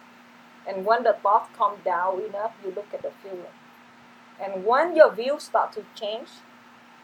[0.67, 3.57] And when the thought calm down enough, you look at the feeling.
[4.43, 6.29] And when your view start to change,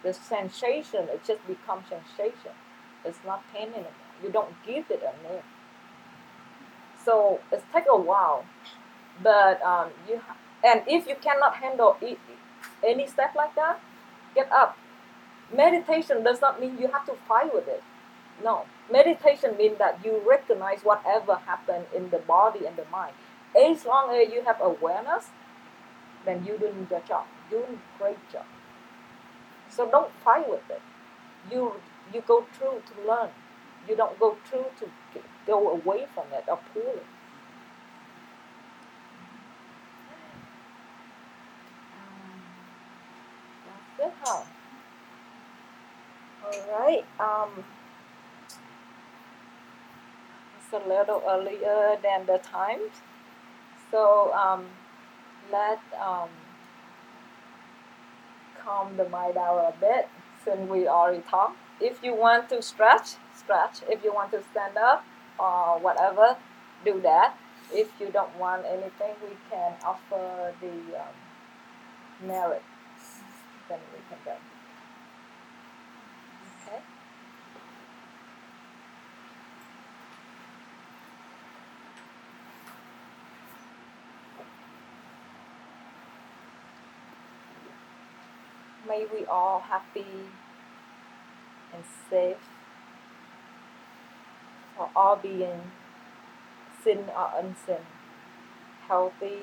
[0.03, 2.53] the sensation it just becomes sensation.
[3.05, 3.93] It's not pain anymore.
[4.23, 5.43] You don't give it a name.
[7.05, 8.47] So it take a while,
[9.23, 12.17] but um, you ha- and if you cannot handle e-
[12.83, 13.81] any step like that,
[14.37, 14.79] get up.
[15.53, 17.83] Meditation does not mean you have to fight with it.
[18.45, 23.15] No, meditation means that you recognize whatever happened in the body and the mind.
[23.57, 25.31] As long as you have awareness,
[26.25, 27.25] then you doing your job.
[27.51, 28.45] You doing great job.
[29.71, 30.83] So don't fight with it.
[31.51, 31.73] You
[32.13, 33.31] you go through to learn.
[33.89, 34.89] You don't go through to
[35.47, 37.07] go away from it or pull it.
[43.99, 44.43] That's it, huh?
[46.45, 47.05] All right.
[47.19, 47.65] Um,
[50.59, 52.81] it's a little earlier than the time,
[53.91, 54.67] so um,
[55.53, 56.29] let um,
[58.63, 60.09] calm the mind down a bit
[60.45, 61.57] since we already talked.
[61.81, 63.81] If you want to stretch, stretch.
[63.89, 65.05] If you want to stand up
[65.39, 66.37] or whatever,
[66.85, 67.37] do that.
[67.73, 70.69] If you don't want anything, we can offer the
[71.01, 71.15] um,
[72.29, 72.63] merit.
[73.69, 74.33] Then we can go.
[76.67, 76.81] Okay.
[88.87, 90.07] May we all happy
[91.75, 92.37] and safe
[94.77, 95.73] for all being,
[96.85, 97.81] sin or unsin,
[98.87, 99.41] healthy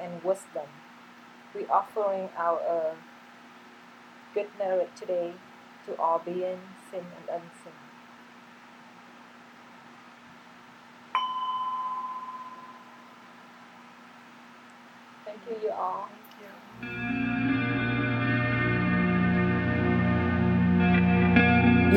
[0.00, 0.66] and wisdom.
[1.52, 2.94] We offering our uh,
[4.34, 5.32] good merit today
[5.86, 6.60] to all being,
[6.92, 7.72] sin and unsin.
[15.24, 16.08] Thank you, you all.